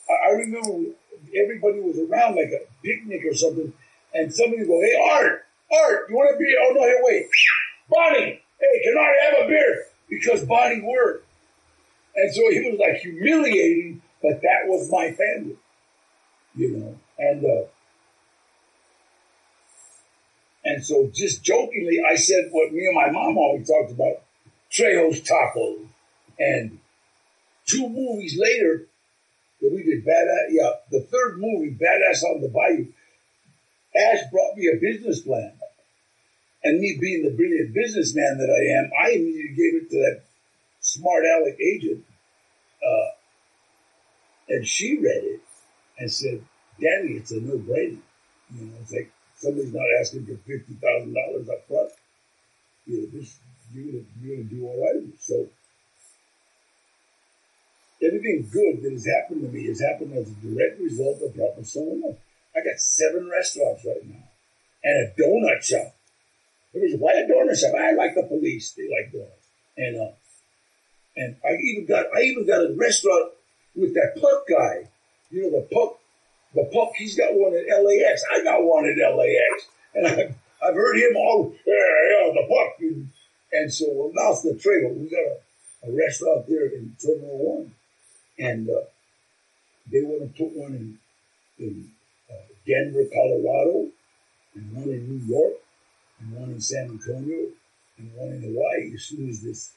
I, 0.08 0.30
I 0.30 0.32
remember 0.32 0.90
everybody 1.36 1.80
was 1.80 1.98
around 1.98 2.36
like 2.36 2.50
a 2.50 2.66
picnic 2.84 3.24
or 3.24 3.34
something, 3.34 3.72
and 4.14 4.34
somebody 4.34 4.62
would 4.62 4.68
go, 4.68 4.80
"Hey, 4.80 4.96
Art, 5.12 5.46
Art, 5.72 6.06
you 6.08 6.16
want 6.16 6.30
to 6.32 6.38
be? 6.38 6.54
Oh 6.60 6.72
no, 6.74 6.82
here, 6.82 7.00
wait, 7.02 7.26
Bonnie, 7.88 8.42
hey, 8.60 8.82
can 8.84 8.98
I 8.98 9.14
have 9.24 9.44
a 9.44 9.48
beer?" 9.48 9.86
because 10.10 10.44
Bonnie 10.44 10.82
worked. 10.82 11.26
And 12.16 12.34
so 12.34 12.40
it 12.44 12.70
was 12.70 12.80
like 12.80 13.00
humiliating, 13.00 14.02
but 14.22 14.40
that 14.42 14.66
was 14.66 14.90
my 14.90 15.12
family, 15.12 15.56
you 16.54 16.76
know. 16.76 16.98
And 17.18 17.44
uh, 17.44 17.66
and 20.64 20.84
so 20.84 21.10
just 21.14 21.42
jokingly, 21.42 22.00
I 22.08 22.16
said 22.16 22.48
what 22.50 22.72
me 22.72 22.86
and 22.86 22.94
my 22.94 23.10
mom 23.10 23.38
always 23.38 23.68
talked 23.68 23.92
about, 23.92 24.22
Trejo's 24.70 25.20
Tacos. 25.22 25.86
And 26.38 26.78
two 27.66 27.88
movies 27.88 28.38
later, 28.38 28.86
that 29.60 29.72
we 29.72 29.82
did 29.82 30.04
Badass, 30.04 30.48
yeah, 30.50 30.70
the 30.90 31.00
third 31.00 31.38
movie, 31.38 31.74
Badass 31.74 32.22
on 32.22 32.40
the 32.40 32.48
Bayou, 32.48 32.86
Ash 33.96 34.20
brought 34.30 34.56
me 34.56 34.68
a 34.68 34.80
business 34.80 35.20
plan. 35.20 35.52
And 36.62 36.78
me 36.78 36.98
being 37.00 37.24
the 37.24 37.30
brilliant 37.30 37.74
businessman 37.74 38.38
that 38.38 38.50
I 38.50 38.78
am, 38.78 38.90
I 39.02 39.10
immediately 39.12 39.56
gave 39.56 39.82
it 39.82 39.90
to 39.90 39.96
that 39.96 40.22
smart 40.80 41.24
aleck 41.24 41.58
agent. 41.58 42.04
Uh, 42.86 43.19
and 44.50 44.66
she 44.66 44.98
read 44.98 45.24
it 45.24 45.40
and 45.98 46.12
said, 46.12 46.44
Daddy, 46.80 47.14
it's 47.14 47.30
a 47.30 47.40
no-brainer. 47.40 47.98
You 48.54 48.66
know, 48.66 48.72
it's 48.82 48.92
like 48.92 49.10
somebody's 49.36 49.72
not 49.72 49.86
asking 50.00 50.26
for 50.26 50.36
fifty 50.46 50.74
thousand 50.74 51.14
dollars 51.14 51.48
up 51.48 51.66
front. 51.68 51.90
You 52.86 53.02
know, 53.02 53.06
this 53.12 53.38
you're 53.72 53.84
gonna 53.86 54.04
you're 54.20 54.36
gonna 54.36 54.48
do 54.48 54.66
all 54.66 54.82
right. 54.82 55.02
So 55.20 55.46
everything 58.02 58.48
good 58.52 58.82
that 58.82 58.92
has 58.92 59.06
happened 59.06 59.42
to 59.42 59.48
me 59.48 59.68
has 59.68 59.80
happened 59.80 60.14
as 60.14 60.28
a 60.28 60.34
direct 60.46 60.80
result 60.80 61.22
of 61.22 61.34
helping 61.36 61.64
someone 61.64 62.02
else. 62.04 62.18
I 62.56 62.60
got 62.64 62.80
seven 62.80 63.30
restaurants 63.30 63.84
right 63.84 64.04
now 64.04 64.24
and 64.82 65.06
a 65.06 65.20
donut 65.20 65.62
shop. 65.62 65.94
Everybody's 66.74 66.98
why 66.98 67.12
a 67.12 67.28
donut 67.28 67.56
shop? 67.56 67.74
I 67.78 67.92
like 67.92 68.14
the 68.14 68.24
police. 68.24 68.72
They 68.72 68.88
like 68.90 69.12
donuts. 69.12 69.46
And 69.76 70.00
uh, 70.00 70.12
and 71.16 71.36
I 71.44 71.54
even 71.54 71.86
got 71.86 72.06
I 72.16 72.22
even 72.22 72.46
got 72.46 72.62
a 72.62 72.74
restaurant 72.74 73.32
with 73.74 73.94
that 73.94 74.20
puck 74.20 74.46
guy. 74.48 74.88
You 75.30 75.42
know 75.42 75.60
the 75.60 75.74
puck 75.74 76.00
the 76.54 76.64
puck. 76.72 76.92
He's 76.96 77.16
got 77.16 77.34
one 77.34 77.54
at 77.54 77.82
LAX. 77.82 78.24
I 78.32 78.42
got 78.42 78.62
one 78.62 78.84
at 78.88 79.16
LAX, 79.16 79.68
and 79.94 80.06
I've, 80.06 80.34
I've 80.62 80.74
heard 80.74 80.96
him 80.96 81.16
all 81.16 81.54
yeah, 81.66 81.74
yeah 81.74 82.32
the 82.32 82.46
puck. 82.48 82.80
And, 82.80 83.10
and 83.52 83.72
so 83.72 83.86
well, 83.90 84.10
now's 84.14 84.42
the 84.42 84.54
trail. 84.54 84.92
We 84.94 85.08
got 85.08 85.18
a, 85.18 85.90
a 85.90 85.96
restaurant 85.96 86.46
there 86.48 86.66
in 86.66 86.96
Terminal 87.00 87.38
One, 87.38 87.74
and 88.38 88.68
uh, 88.68 88.86
they 89.90 90.02
want 90.02 90.22
to 90.22 90.44
put 90.44 90.56
one 90.56 90.74
in 90.74 90.98
in 91.58 91.90
uh, 92.30 92.34
Denver, 92.66 93.04
Colorado, 93.12 93.88
and 94.54 94.72
one 94.74 94.88
in 94.88 95.08
New 95.08 95.26
York, 95.26 95.54
and 96.20 96.32
one 96.32 96.50
in 96.50 96.60
San 96.60 96.90
Antonio, 96.90 97.48
and 97.98 98.14
one 98.14 98.32
in 98.32 98.42
Hawaii 98.42 98.94
as 98.94 99.02
soon 99.02 99.28
as 99.28 99.40
this 99.40 99.72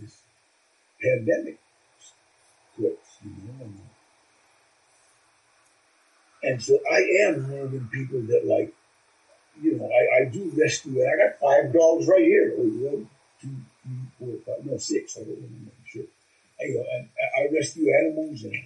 this 0.00 0.16
pandemic 1.02 1.58
quits, 2.76 3.18
you 3.24 3.30
know. 3.30 3.64
And, 3.64 3.80
and 6.48 6.62
so 6.62 6.78
I 6.90 7.00
am 7.26 7.50
one 7.52 7.60
of 7.60 7.72
the 7.72 7.80
people 7.92 8.20
that 8.22 8.46
like, 8.46 8.72
you 9.60 9.76
know, 9.76 9.84
I, 9.84 10.22
I 10.22 10.24
do 10.24 10.50
rescue. 10.56 11.04
I 11.04 11.16
got 11.16 11.38
five 11.38 11.72
dogs 11.74 12.08
right 12.08 12.24
here. 12.24 12.54
One, 12.56 13.08
two, 13.40 13.54
three, 13.82 14.08
four, 14.18 14.34
five, 14.46 14.64
no, 14.64 14.78
six. 14.78 15.18
I 15.18 15.24
don't 15.24 15.36
remember. 15.36 15.72
Sure. 15.84 16.04
I, 16.58 16.64
you 16.64 16.74
know, 16.76 16.84
and 16.94 17.08
I 17.38 17.54
rescue 17.54 17.92
animals 17.92 18.44
and, 18.44 18.56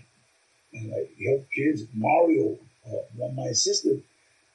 and 0.74 0.94
I 0.94 1.08
help 1.28 1.48
kids. 1.52 1.82
Mario, 1.92 2.56
uh, 2.86 3.28
my 3.34 3.46
assistant, 3.46 4.04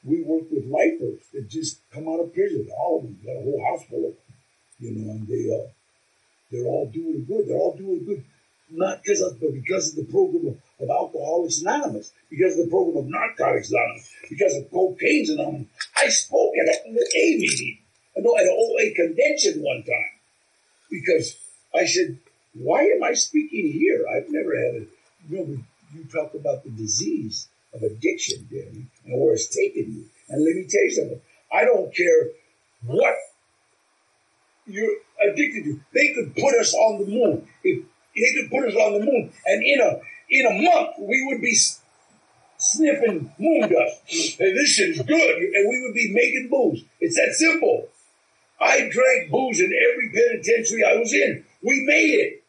we 0.05 0.23
work 0.23 0.43
with 0.49 0.65
lifers 0.65 1.19
that 1.33 1.49
just 1.49 1.81
come 1.91 2.07
out 2.07 2.21
of 2.21 2.33
prison. 2.33 2.69
All 2.79 2.99
of 2.99 3.03
them, 3.03 3.19
got 3.25 3.35
a 3.35 3.43
whole 3.43 3.61
house 3.69 3.85
full 3.89 4.07
of 4.07 4.13
them, 4.13 4.35
you 4.79 4.91
know, 4.95 5.11
and 5.11 5.27
they, 5.27 5.53
uh, 5.53 5.67
they're 6.49 6.71
all 6.71 6.85
doing 6.85 7.25
good. 7.25 7.49
They're 7.49 7.57
all 7.57 7.75
doing 7.75 8.05
good 8.05 8.23
not 8.69 9.01
because 9.01 9.21
of, 9.21 9.39
but 9.39 9.53
because 9.53 9.89
of 9.89 9.95
the 9.95 10.11
program 10.11 10.59
of, 10.79 10.89
Alcoholics 10.89 11.61
Anonymous, 11.61 12.11
because 12.29 12.57
of 12.57 12.65
the 12.65 12.71
program 12.71 13.05
of 13.05 13.09
Narcotics 13.09 13.71
Anonymous, 13.71 14.13
because 14.29 14.55
of 14.55 14.71
Cocaine's 14.71 15.29
Anonymous. 15.29 15.67
I 15.97 16.09
spoke 16.09 16.53
at 16.61 16.85
an 16.85 16.95
OA 16.95 17.37
meeting, 17.37 17.79
no, 18.17 18.35
at 18.37 18.43
an 18.43 18.57
OA 18.57 18.93
convention 18.95 19.61
one 19.61 19.83
time, 19.83 20.11
because 20.89 21.37
I 21.75 21.85
said, 21.85 22.17
why 22.53 22.81
am 22.81 23.03
I 23.03 23.13
speaking 23.13 23.71
here? 23.71 24.05
I've 24.07 24.29
never 24.29 24.55
had 24.55 24.75
a, 24.75 24.85
you 25.29 25.37
know, 25.37 25.63
you 25.93 26.03
talk 26.11 26.33
about 26.33 26.63
the 26.63 26.71
disease 26.71 27.47
of 27.73 27.83
addiction, 27.83 28.47
Danny, 28.49 28.87
and 29.05 29.21
where 29.21 29.33
it's 29.33 29.47
taken 29.47 29.93
you. 29.93 30.05
And 30.29 30.43
let 30.43 30.55
me 30.55 30.67
tell 30.69 30.83
you 30.83 30.91
something. 30.91 31.21
I 31.53 31.63
don't 31.63 31.95
care 31.95 32.27
what 32.85 33.15
you're 34.65 34.97
addicted 35.23 35.63
to. 35.63 35.79
They 35.93 36.13
could 36.13 36.35
put 36.35 36.59
us 36.59 36.73
on 36.73 36.99
the 36.99 37.07
moon. 37.07 37.47
If 37.63 37.85
they 38.15 38.33
could 38.33 38.49
put 38.49 38.67
us 38.67 38.75
on 38.75 38.93
the 38.93 39.05
moon, 39.05 39.31
and 39.45 39.63
in 39.63 39.79
a 39.79 39.99
in 40.29 40.45
a 40.45 40.61
month 40.61 40.95
we 40.99 41.25
would 41.27 41.41
be 41.41 41.57
sniffing 42.57 43.31
moon 43.39 43.61
dust. 43.61 44.39
And 44.39 44.57
this 44.57 44.69
shit 44.69 44.89
is 44.89 45.01
good, 45.01 45.35
and 45.37 45.69
we 45.69 45.81
would 45.83 45.93
be 45.93 46.13
making 46.13 46.49
booze. 46.49 46.83
It's 46.99 47.15
that 47.15 47.33
simple. 47.33 47.87
I 48.59 48.89
drank 48.91 49.31
booze 49.31 49.59
in 49.59 49.71
every 49.71 50.09
penitentiary 50.09 50.83
I 50.83 50.95
was 50.97 51.13
in. 51.13 51.45
We 51.61 51.85
made 51.85 52.13
it, 52.13 52.43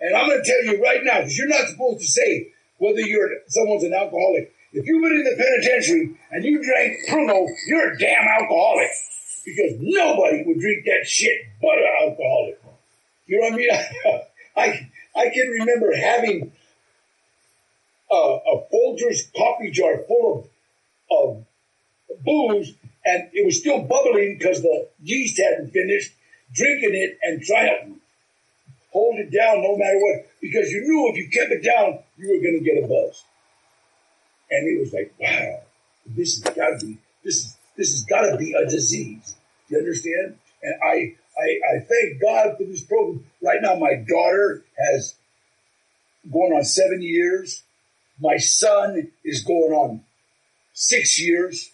and 0.00 0.16
I'm 0.16 0.28
going 0.28 0.42
to 0.42 0.48
tell 0.50 0.64
you 0.64 0.82
right 0.82 1.00
now 1.02 1.18
because 1.18 1.36
you're 1.36 1.48
not 1.48 1.68
supposed 1.68 2.00
to 2.00 2.06
say 2.06 2.52
whether 2.78 3.00
you're 3.00 3.28
someone's 3.48 3.84
an 3.84 3.94
alcoholic. 3.94 4.54
If 4.72 4.86
you've 4.86 5.02
been 5.02 5.12
in 5.12 5.24
the 5.24 5.36
penitentiary 5.36 6.16
and 6.30 6.44
you 6.44 6.62
drank 6.62 6.98
Pruno, 7.08 7.46
you're 7.66 7.92
a 7.92 7.98
damn 7.98 8.26
alcoholic 8.28 8.90
because 9.44 9.76
nobody 9.80 10.44
would 10.46 10.60
drink 10.60 10.84
that 10.84 11.06
shit 11.06 11.40
but 11.60 11.78
an 11.78 12.08
alcoholic. 12.08 12.62
You 13.26 13.40
know 13.40 13.48
what 13.48 13.54
I 13.54 13.56
mean? 13.56 13.70
I 14.56 14.90
I 15.16 15.30
can 15.34 15.48
remember 15.48 15.94
having 15.96 16.52
a, 18.10 18.14
a 18.14 18.66
Folgers 18.72 19.32
coffee 19.36 19.70
jar 19.70 19.98
full 20.08 20.50
of, 21.10 21.44
of 22.10 22.24
booze, 22.24 22.74
and 23.04 23.30
it 23.32 23.46
was 23.46 23.58
still 23.58 23.82
bubbling 23.82 24.36
because 24.38 24.62
the 24.62 24.88
yeast 25.02 25.40
hadn't 25.40 25.72
finished, 25.72 26.12
drinking 26.52 26.94
it 26.94 27.18
and 27.22 27.42
trying 27.42 27.94
to 27.94 28.00
hold 28.92 29.18
it 29.18 29.30
down 29.30 29.62
no 29.62 29.76
matter 29.76 29.98
what, 29.98 30.26
because 30.40 30.70
you 30.70 30.80
knew 30.82 31.10
if 31.10 31.16
you 31.16 31.30
kept 31.30 31.52
it 31.52 31.62
down, 31.62 31.98
you 32.16 32.28
were 32.28 32.42
going 32.42 32.58
to 32.58 32.64
get 32.64 32.82
a 32.82 32.86
buzz. 32.86 33.22
And 34.50 34.66
it 34.66 34.80
was 34.80 34.92
like, 34.92 35.14
wow, 35.18 35.60
this 36.06 36.42
has 36.42 36.54
got 36.54 36.80
to 36.80 36.86
be, 36.86 36.98
this 37.22 37.36
is, 37.36 37.56
this 37.76 37.92
has 37.92 38.02
got 38.02 38.22
to 38.22 38.36
be 38.36 38.52
a 38.52 38.68
disease. 38.68 39.36
You 39.68 39.78
understand? 39.78 40.36
And 40.62 40.74
I, 40.82 41.14
I, 41.38 41.76
I 41.76 41.80
thank 41.80 42.20
God 42.20 42.58
for 42.58 42.64
this 42.64 42.82
program. 42.82 43.24
Right 43.40 43.62
now, 43.62 43.76
my 43.76 43.94
daughter 43.94 44.64
has 44.76 45.14
going 46.30 46.52
on 46.52 46.64
seven 46.64 47.00
years. 47.00 47.62
My 48.20 48.36
son 48.36 49.10
is 49.24 49.42
going 49.44 49.72
on 49.72 50.02
six 50.72 51.20
years. 51.20 51.70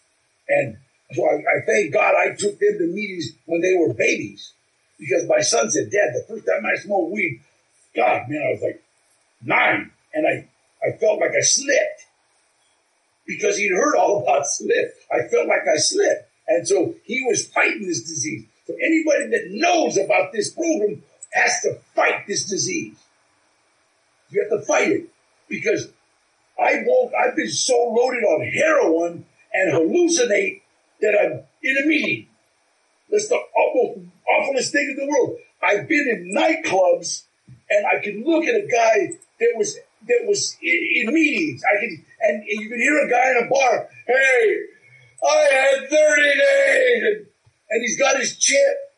And 0.49 0.77
so 1.13 1.25
I, 1.25 1.35
I 1.35 1.67
thank 1.67 1.93
God 1.93 2.15
I 2.15 2.35
took 2.35 2.59
them 2.59 2.79
to 2.79 2.87
meetings 2.87 3.33
when 3.47 3.61
they 3.61 3.75
were 3.75 3.95
babies. 3.95 4.53
Because 4.99 5.29
my 5.29 5.41
son 5.41 5.71
said, 5.71 5.91
Dad, 5.91 6.15
the 6.15 6.25
first 6.29 6.47
time 6.47 6.65
I 6.65 6.77
smoked 6.77 7.13
weed, 7.13 7.41
God, 7.95 8.23
man, 8.29 8.43
I 8.43 8.51
was 8.53 8.63
like 8.63 8.83
nine. 9.43 9.91
And 10.15 10.27
I, 10.27 10.49
I 10.87 10.97
felt 10.99 11.21
like 11.21 11.33
I 11.37 11.43
slipped. 11.43 12.07
Because 13.27 13.59
he'd 13.59 13.73
heard 13.73 13.97
all 13.97 14.23
about 14.23 14.47
slip. 14.47 14.95
I 15.13 15.29
felt 15.29 15.49
like 15.49 15.67
I 15.73 15.79
slipped. 15.79 16.29
And 16.49 16.67
so 16.67 16.95
he 17.05 17.23
was 17.23 17.47
fighting 17.49 17.87
this 17.87 18.03
disease. 18.03 18.47
So 18.67 18.75
anybody 18.75 19.29
that 19.31 19.51
knows 19.51 19.97
about 19.97 20.33
this 20.33 20.51
program 20.53 21.03
has 21.33 21.61
to 21.63 21.79
fight 21.95 22.27
this 22.27 22.45
disease. 22.45 22.97
You 24.31 24.43
have 24.49 24.61
to 24.61 24.67
fight 24.67 24.89
it 24.89 25.09
because 25.49 25.89
I 26.59 26.83
won't, 26.87 27.13
I've 27.15 27.37
been 27.37 27.51
so 27.51 27.75
loaded 27.75 28.25
on 28.25 28.47
heroin 28.47 29.27
and 29.53 29.73
hallucinate 29.73 30.63
that 31.01 31.19
I'm 31.21 31.43
in 31.63 31.77
a 31.85 31.87
meeting. 31.87 32.29
That's 33.11 33.29
the 33.29 33.37
awful, 33.37 34.05
awfulest 34.29 34.73
thing 34.73 34.97
in 34.99 35.07
the 35.07 35.11
world. 35.11 35.39
I've 35.63 35.89
been 35.89 36.09
in 36.09 36.35
nightclubs 36.35 37.25
and 37.71 37.87
I 37.87 38.03
can 38.03 38.25
look 38.25 38.45
at 38.45 38.55
a 38.55 38.67
guy 38.67 39.13
that 39.41 39.53
was 39.57 39.77
that 40.09 40.25
was 40.27 40.57
in, 40.63 40.89
in 40.95 41.15
meetings. 41.15 41.63
I 41.65 41.81
can 41.81 42.05
and 42.21 42.45
you 42.47 42.69
can 42.69 42.79
hear 42.79 43.05
a 43.05 43.11
guy 43.11 43.31
in 43.31 43.47
a 43.47 43.49
bar. 43.49 43.89
Hey, 44.07 44.59
I 45.27 45.49
had 45.51 45.91
thirty 45.91 46.23
days, 46.23 47.03
and, 47.03 47.27
and 47.71 47.83
he's 47.83 47.99
got 47.99 48.19
his 48.19 48.37
chip, 48.37 48.93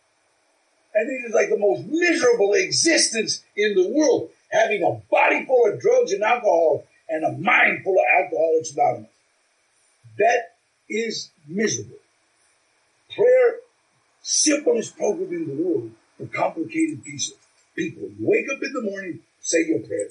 and 0.94 1.10
it 1.10 1.28
is 1.28 1.34
like 1.34 1.48
the 1.48 1.58
most 1.58 1.86
miserable 1.86 2.54
existence 2.54 3.42
in 3.56 3.74
the 3.74 3.88
world 3.88 4.30
having 4.50 4.82
a 4.82 4.92
body 5.10 5.44
full 5.44 5.66
of 5.66 5.80
drugs 5.80 6.12
and 6.12 6.22
alcohol 6.22 6.84
and 7.08 7.24
a 7.24 7.32
mind 7.32 7.82
full 7.84 7.94
of 7.94 8.22
alcoholics 8.22 8.72
anonymous. 8.74 9.10
That 10.18 10.54
is 10.88 11.30
miserable. 11.46 11.98
Prayer, 13.14 13.56
simplest 14.22 14.96
program 14.96 15.32
in 15.32 15.46
the 15.46 15.62
world 15.62 15.90
for 16.16 16.26
complicated 16.26 17.04
pieces. 17.04 17.34
People 17.76 18.08
wake 18.18 18.46
up 18.52 18.62
in 18.62 18.72
the 18.72 18.82
morning, 18.82 19.20
say 19.40 19.64
your 19.66 19.80
prayer. 19.80 20.08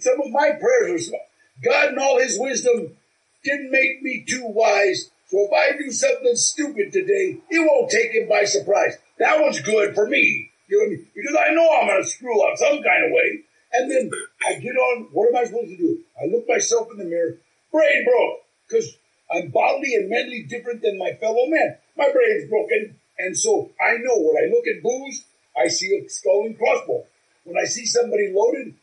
Some 0.00 0.20
of 0.20 0.30
my 0.30 0.52
prayers 0.60 0.90
are 0.90 0.98
small. 0.98 1.26
God 1.62 1.92
in 1.92 1.98
all 1.98 2.18
his 2.18 2.38
wisdom 2.38 2.96
didn't 3.44 3.70
make 3.70 4.02
me 4.02 4.24
too 4.26 4.44
wise. 4.46 5.10
So 5.28 5.46
if 5.46 5.52
I 5.52 5.76
do 5.76 5.90
something 5.90 6.34
stupid 6.36 6.92
today, 6.92 7.38
it 7.50 7.58
won't 7.58 7.90
take 7.90 8.12
him 8.12 8.28
by 8.28 8.44
surprise. 8.44 8.96
That 9.18 9.40
one's 9.40 9.60
good 9.60 9.94
for 9.94 10.06
me. 10.06 10.50
You 10.68 10.78
know 10.78 10.84
what 10.84 10.86
I 10.86 10.96
mean? 10.96 11.06
Because 11.14 11.36
I 11.38 11.54
know 11.54 11.68
I'm 11.70 11.86
going 11.88 12.02
to 12.02 12.08
screw 12.08 12.42
up 12.42 12.56
some 12.56 12.82
kind 12.82 13.04
of 13.06 13.12
way. 13.12 13.40
And 13.72 13.90
then 13.90 14.10
I 14.46 14.54
get 14.54 14.74
on, 14.76 15.08
what 15.12 15.28
am 15.28 15.36
I 15.36 15.44
supposed 15.44 15.68
to 15.68 15.76
do? 15.76 16.00
I 16.20 16.26
look 16.26 16.48
myself 16.48 16.88
in 16.92 16.98
the 16.98 17.04
mirror, 17.04 17.38
brain 17.70 18.04
broke, 18.04 18.40
because 18.66 18.96
I'm 19.30 19.50
bodily 19.50 19.94
and 19.94 20.08
mentally 20.08 20.44
different 20.44 20.82
than 20.82 20.98
my 20.98 21.12
fellow 21.20 21.46
men. 21.46 21.76
My 21.96 22.10
brain's 22.10 22.48
broken, 22.48 22.96
and 23.18 23.36
so 23.36 23.70
I 23.80 23.98
know 23.98 24.18
when 24.18 24.42
I 24.42 24.48
look 24.50 24.66
at 24.66 24.82
booze, 24.82 25.24
I 25.56 25.68
see 25.68 25.94
a 25.96 26.08
skull 26.08 26.44
and 26.46 26.56
crossbones. 26.56 27.06
When 27.44 27.56
I 27.58 27.66
see 27.66 27.84
somebody 27.84 28.32
loaded, 28.32 28.74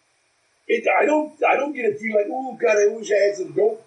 it, 0.67 0.87
I 0.99 1.05
don't, 1.05 1.33
I 1.43 1.55
don't 1.55 1.73
get 1.73 1.91
a 1.91 1.95
feel 1.97 2.15
like, 2.15 2.27
oh 2.29 2.57
God, 2.59 2.77
I 2.77 2.87
wish 2.87 3.11
I 3.11 3.27
had 3.27 3.35
some 3.37 3.51
dope. 3.53 3.85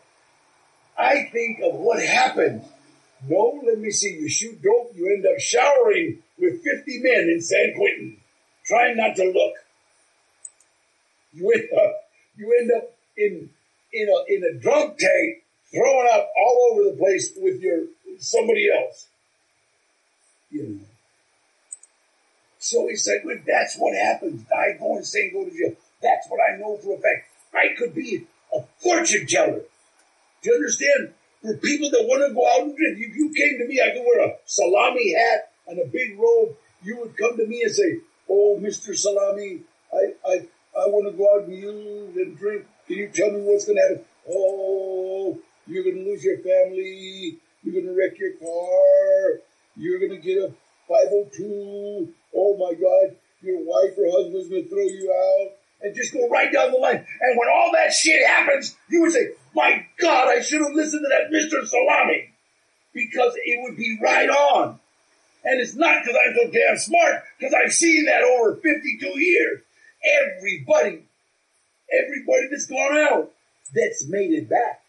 I 0.96 1.28
think 1.32 1.61
of 1.61 1.74
what 1.74 2.03
happened. 2.03 2.64
No, 3.28 3.61
let 3.64 3.78
me 3.78 3.90
see. 3.90 4.11
You 4.11 4.28
shoot 4.28 4.62
dope, 4.62 4.92
you 4.94 5.07
end 5.12 5.26
up 5.26 5.38
showering 5.38 6.22
with 6.38 6.62
50 6.62 7.03
men 7.03 7.28
in 7.28 7.40
San 7.40 7.74
Quentin, 7.76 8.16
trying 8.64 8.96
not 8.96 9.16
to 9.16 9.24
look. 9.24 9.55
You 11.39 11.53
end 11.53 11.68
up, 11.80 11.95
you 12.36 12.57
end 12.61 12.70
up 12.76 12.97
in, 13.16 13.51
in 13.93 14.09
a, 14.09 14.34
in 14.34 14.45
a 14.45 14.59
drunk 14.59 14.99
tank, 14.99 15.43
throwing 15.72 16.09
up 16.12 16.28
all 16.36 16.70
over 16.72 16.91
the 16.91 16.97
place 16.97 17.32
with 17.36 17.61
your, 17.61 17.84
somebody 18.18 18.68
else. 18.70 19.07
You 20.51 20.62
know. 20.66 20.84
So 22.59 22.89
he 22.89 22.97
said, 22.97 23.22
well, 23.24 23.36
that's 23.47 23.76
what 23.76 23.95
happens. 23.95 24.43
Die, 24.43 24.76
go 24.78 24.97
insane, 24.97 25.32
go 25.32 25.45
to 25.45 25.51
jail. 25.51 25.74
That's 26.03 26.26
what 26.28 26.41
I 26.41 26.57
know 26.59 26.76
for 26.78 26.95
a 26.95 27.01
fact. 27.01 27.28
I 27.55 27.74
could 27.78 27.95
be 27.95 28.26
a 28.53 28.61
fortune 28.78 29.26
teller. 29.26 29.61
Do 30.43 30.51
you 30.51 30.55
understand? 30.55 31.14
For 31.43 31.55
people 31.55 31.91
that 31.91 32.03
want 32.03 32.26
to 32.26 32.34
go 32.34 32.47
out 32.49 32.62
and 32.62 32.76
drink, 32.76 32.99
if 32.99 33.16
you 33.16 33.30
came 33.30 33.59
to 33.59 33.66
me, 33.66 33.80
I 33.80 33.91
could 33.95 34.05
wear 34.05 34.28
a 34.28 34.34
salami 34.45 35.14
hat 35.14 35.53
and 35.68 35.78
a 35.78 35.86
big 35.86 36.18
robe. 36.18 36.57
You 36.82 36.99
would 36.99 37.16
come 37.16 37.36
to 37.36 37.47
me 37.47 37.62
and 37.62 37.72
say, 37.72 38.01
"Oh, 38.28 38.59
Mister 38.59 38.95
Salami, 38.95 39.61
I, 39.93 40.12
I, 40.26 40.49
I 40.79 40.87
want 40.87 41.11
to 41.11 41.18
go 41.18 41.26
out 41.35 41.49
with 41.49 41.59
you 41.59 42.12
and 42.16 42.39
drink. 42.39 42.66
Can 42.87 42.97
you 42.97 43.09
tell 43.09 43.31
me 43.31 43.41
what's 43.41 43.64
going 43.64 43.76
to 43.76 43.83
happen? 43.83 44.05
Oh, 44.31 45.39
you're 45.66 45.85
going 45.85 45.97
to 45.97 46.05
lose 46.05 46.24
your 46.24 46.39
family. 46.39 47.39
You're 47.62 47.74
going 47.74 47.87
to 47.87 47.99
wreck 47.99 48.18
your 48.18 48.33
car. 48.33 49.41
You're 49.76 49.99
going 49.99 50.12
to 50.12 50.18
get 50.18 50.39
a 50.39 50.53
502. 50.89 52.14
Oh 52.35 52.57
my 52.57 52.74
God, 52.74 53.16
your 53.43 53.59
wife 53.59 53.99
or 53.99 54.11
husband's 54.11 54.49
going 54.49 54.64
to 54.64 54.68
throw 54.68 54.83
you 54.83 55.12
out 55.12 55.57
and 55.83 55.95
just 55.95 56.12
go 56.12 56.29
right 56.29 56.53
down 56.53 56.72
the 56.72 56.79
line. 56.79 56.97
And 56.97 57.39
when 57.39 57.49
all 57.49 57.70
that 57.74 57.93
shit 57.93 58.26
happens, 58.26 58.76
you 58.89 59.01
would 59.03 59.12
say, 59.12 59.31
my 59.55 59.87
God, 59.99 60.29
I 60.29 60.41
should 60.41 60.61
have 60.61 60.74
listened 60.74 61.05
to 61.05 61.09
that 61.09 61.31
Mr. 61.33 61.66
Salami 61.66 62.31
because 62.93 63.33
it 63.37 63.62
would 63.62 63.76
be 63.76 63.99
right 64.03 64.29
on. 64.29 64.79
And 65.45 65.61
it's 65.61 65.74
not 65.74 66.03
because 66.03 66.18
I'm 66.26 66.35
so 66.35 66.51
damn 66.51 66.76
smart, 66.76 67.22
because 67.39 67.55
I've 67.55 67.72
seen 67.72 68.07
that 68.07 68.22
over 68.22 68.57
52 68.57 69.07
years. 69.20 69.61
Everybody, 70.05 71.03
everybody 71.92 72.49
that's 72.51 72.66
gone 72.66 72.96
out, 72.96 73.30
that's 73.74 74.07
made 74.09 74.32
it 74.32 74.49
back. 74.49 74.82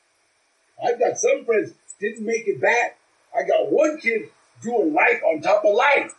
I've 0.84 1.00
got 1.00 1.18
some 1.18 1.46
friends 1.46 1.74
didn't 2.00 2.26
make 2.26 2.48
it 2.48 2.62
back. 2.62 2.98
I 3.38 3.44
got 3.44 3.72
one 3.72 4.00
kid 4.00 4.30
doing 4.62 4.94
life 4.94 5.22
on 5.24 5.42
top 5.42 5.64
of 5.66 5.76
life. 5.76 6.14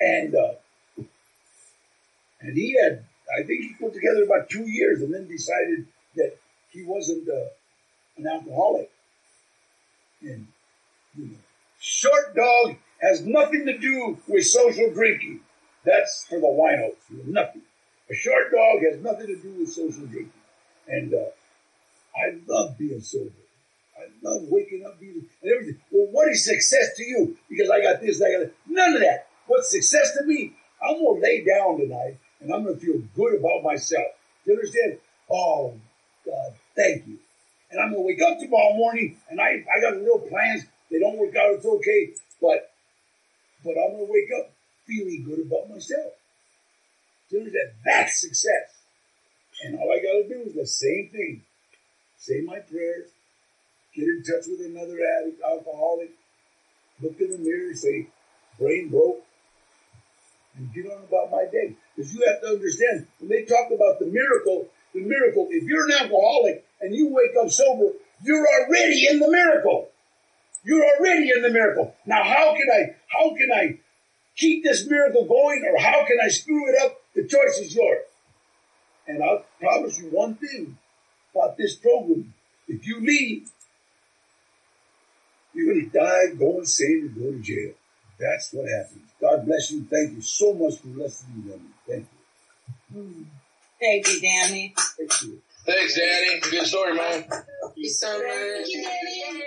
And, 0.00 0.34
uh, 0.34 1.04
and 2.40 2.56
he 2.56 2.76
had, 2.82 3.04
I 3.38 3.42
think 3.42 3.62
he 3.62 3.74
put 3.78 3.92
together 3.92 4.24
about 4.24 4.48
two 4.48 4.68
years 4.68 5.02
and 5.02 5.12
then 5.12 5.28
decided 5.28 5.86
that 6.16 6.38
he 6.70 6.82
wasn't 6.84 7.28
uh, 7.28 7.48
an 8.16 8.26
alcoholic. 8.26 8.90
And, 10.22 10.46
you 11.16 11.26
know, 11.26 11.36
short 11.78 12.34
dog 12.34 12.76
has 13.02 13.24
nothing 13.24 13.66
to 13.66 13.78
do 13.78 14.18
with 14.26 14.46
social 14.46 14.92
drinking. 14.92 15.40
That's 15.84 16.26
for 16.28 16.40
the 16.40 16.46
winos. 16.46 17.26
Nothing. 17.26 17.62
A 18.10 18.14
short 18.14 18.50
dog 18.50 18.82
has 18.82 19.00
nothing 19.02 19.28
to 19.28 19.36
do 19.36 19.50
with 19.60 19.70
social 19.70 20.06
drinking. 20.06 20.32
And 20.88 21.14
uh, 21.14 21.30
I 22.16 22.36
love 22.46 22.76
being 22.76 23.00
sober. 23.00 23.30
I 23.96 24.08
love 24.22 24.42
waking 24.48 24.84
up, 24.86 24.98
being 24.98 25.26
and 25.42 25.52
everything. 25.52 25.80
Well, 25.90 26.08
what 26.10 26.28
is 26.28 26.44
success 26.44 26.96
to 26.96 27.04
you? 27.04 27.36
Because 27.48 27.70
I 27.70 27.82
got 27.82 28.00
this, 28.00 28.20
I 28.22 28.32
got 28.32 28.40
that. 28.40 28.54
None 28.66 28.94
of 28.94 29.00
that. 29.00 29.28
What's 29.46 29.70
success 29.70 30.16
to 30.18 30.24
me? 30.24 30.54
I'm 30.82 30.96
gonna 30.96 31.20
lay 31.20 31.44
down 31.44 31.78
tonight 31.78 32.16
and 32.40 32.52
I'm 32.52 32.64
gonna 32.64 32.76
feel 32.76 33.02
good 33.14 33.38
about 33.38 33.62
myself. 33.62 34.06
Do 34.44 34.52
you 34.52 34.58
understand? 34.58 34.98
Oh 35.30 35.74
God, 36.24 36.54
thank 36.74 37.06
you. 37.06 37.18
And 37.70 37.80
I'm 37.80 37.90
gonna 37.90 38.02
wake 38.02 38.22
up 38.22 38.38
tomorrow 38.38 38.74
morning 38.74 39.16
and 39.28 39.40
I, 39.40 39.64
I 39.74 39.80
got 39.80 39.96
little 39.96 40.20
plans. 40.20 40.64
They 40.90 40.98
don't 40.98 41.18
work 41.18 41.36
out, 41.36 41.54
it's 41.54 41.66
okay. 41.66 42.10
But 42.40 42.72
but 43.62 43.72
I'm 43.72 43.92
gonna 43.92 44.08
wake 44.08 44.30
up 44.40 44.50
feeling 44.90 45.22
good 45.22 45.46
about 45.46 45.70
myself. 45.70 46.12
Do 47.30 47.36
you 47.36 47.42
understand? 47.42 47.70
That's 47.84 48.20
success. 48.20 48.82
And 49.62 49.78
all 49.78 49.92
I 49.92 50.02
gotta 50.02 50.26
do 50.28 50.48
is 50.48 50.54
the 50.54 50.66
same 50.66 51.10
thing. 51.12 51.42
Say 52.18 52.40
my 52.42 52.58
prayers, 52.58 53.08
get 53.94 54.08
in 54.08 54.22
touch 54.22 54.46
with 54.48 54.66
another 54.66 54.98
addict, 55.20 55.40
alcoholic, 55.42 56.10
look 57.00 57.20
in 57.20 57.30
the 57.30 57.38
mirror, 57.38 57.72
say, 57.74 58.08
brain 58.58 58.88
broke, 58.88 59.22
and 60.56 60.72
get 60.74 60.86
on 60.86 61.04
about 61.04 61.30
my 61.30 61.44
day. 61.50 61.76
Because 61.94 62.12
you 62.12 62.26
have 62.26 62.40
to 62.42 62.48
understand, 62.48 63.06
when 63.18 63.30
they 63.30 63.44
talk 63.44 63.70
about 63.70 64.00
the 64.00 64.06
miracle, 64.06 64.68
the 64.92 65.02
miracle, 65.02 65.48
if 65.50 65.64
you're 65.64 65.86
an 65.86 65.92
alcoholic 65.92 66.64
and 66.80 66.94
you 66.94 67.08
wake 67.08 67.36
up 67.40 67.50
sober, 67.50 67.92
you're 68.22 68.46
already 68.46 69.06
in 69.08 69.18
the 69.18 69.30
miracle. 69.30 69.88
You're 70.64 70.84
already 70.84 71.30
in 71.30 71.42
the 71.42 71.50
miracle. 71.50 71.94
Now 72.04 72.22
how 72.22 72.54
can 72.54 72.66
I, 72.70 72.96
how 73.08 73.34
can 73.34 73.50
I 73.54 73.78
keep 74.36 74.64
this 74.64 74.86
miracle 74.88 75.24
going 75.24 75.64
or 75.70 75.80
how 75.80 76.04
can 76.06 76.18
I 76.22 76.28
screw 76.28 76.68
it 76.68 76.82
up? 76.82 77.00
The 77.14 77.22
choice 77.22 77.58
is 77.58 77.74
yours. 77.74 78.02
And 79.06 79.22
I'll 79.22 79.44
promise 79.58 79.98
you 80.00 80.08
one 80.10 80.34
thing 80.36 80.78
about 81.34 81.56
this 81.56 81.74
program. 81.74 82.32
If 82.68 82.86
you 82.86 83.00
leave, 83.00 83.50
you're 85.52 85.74
going 85.74 85.90
to 85.90 85.98
die, 85.98 86.34
go 86.38 86.60
insane, 86.60 87.10
and 87.10 87.14
go 87.14 87.32
to 87.32 87.40
jail. 87.40 87.72
That's 88.18 88.52
what 88.52 88.68
happens. 88.68 89.10
God 89.20 89.46
bless 89.46 89.70
you. 89.70 89.86
Thank 89.90 90.12
you 90.12 90.22
so 90.22 90.52
much 90.54 90.78
for 90.78 90.88
listening 90.88 91.42
to 91.42 91.56
me. 91.56 91.70
Thank 91.88 92.06
you. 92.92 93.02
Hmm. 93.02 93.22
Thank 93.80 94.08
you, 94.08 94.20
Danny. 94.20 94.74
Thank 94.76 95.22
you. 95.22 95.42
Thanks, 95.64 95.98
Danny. 95.98 96.40
Good 96.40 96.66
story, 96.66 96.94
man. 96.94 97.24
Thank 97.24 97.76
you 97.76 97.88
so 97.88 98.22
much. 98.22 99.46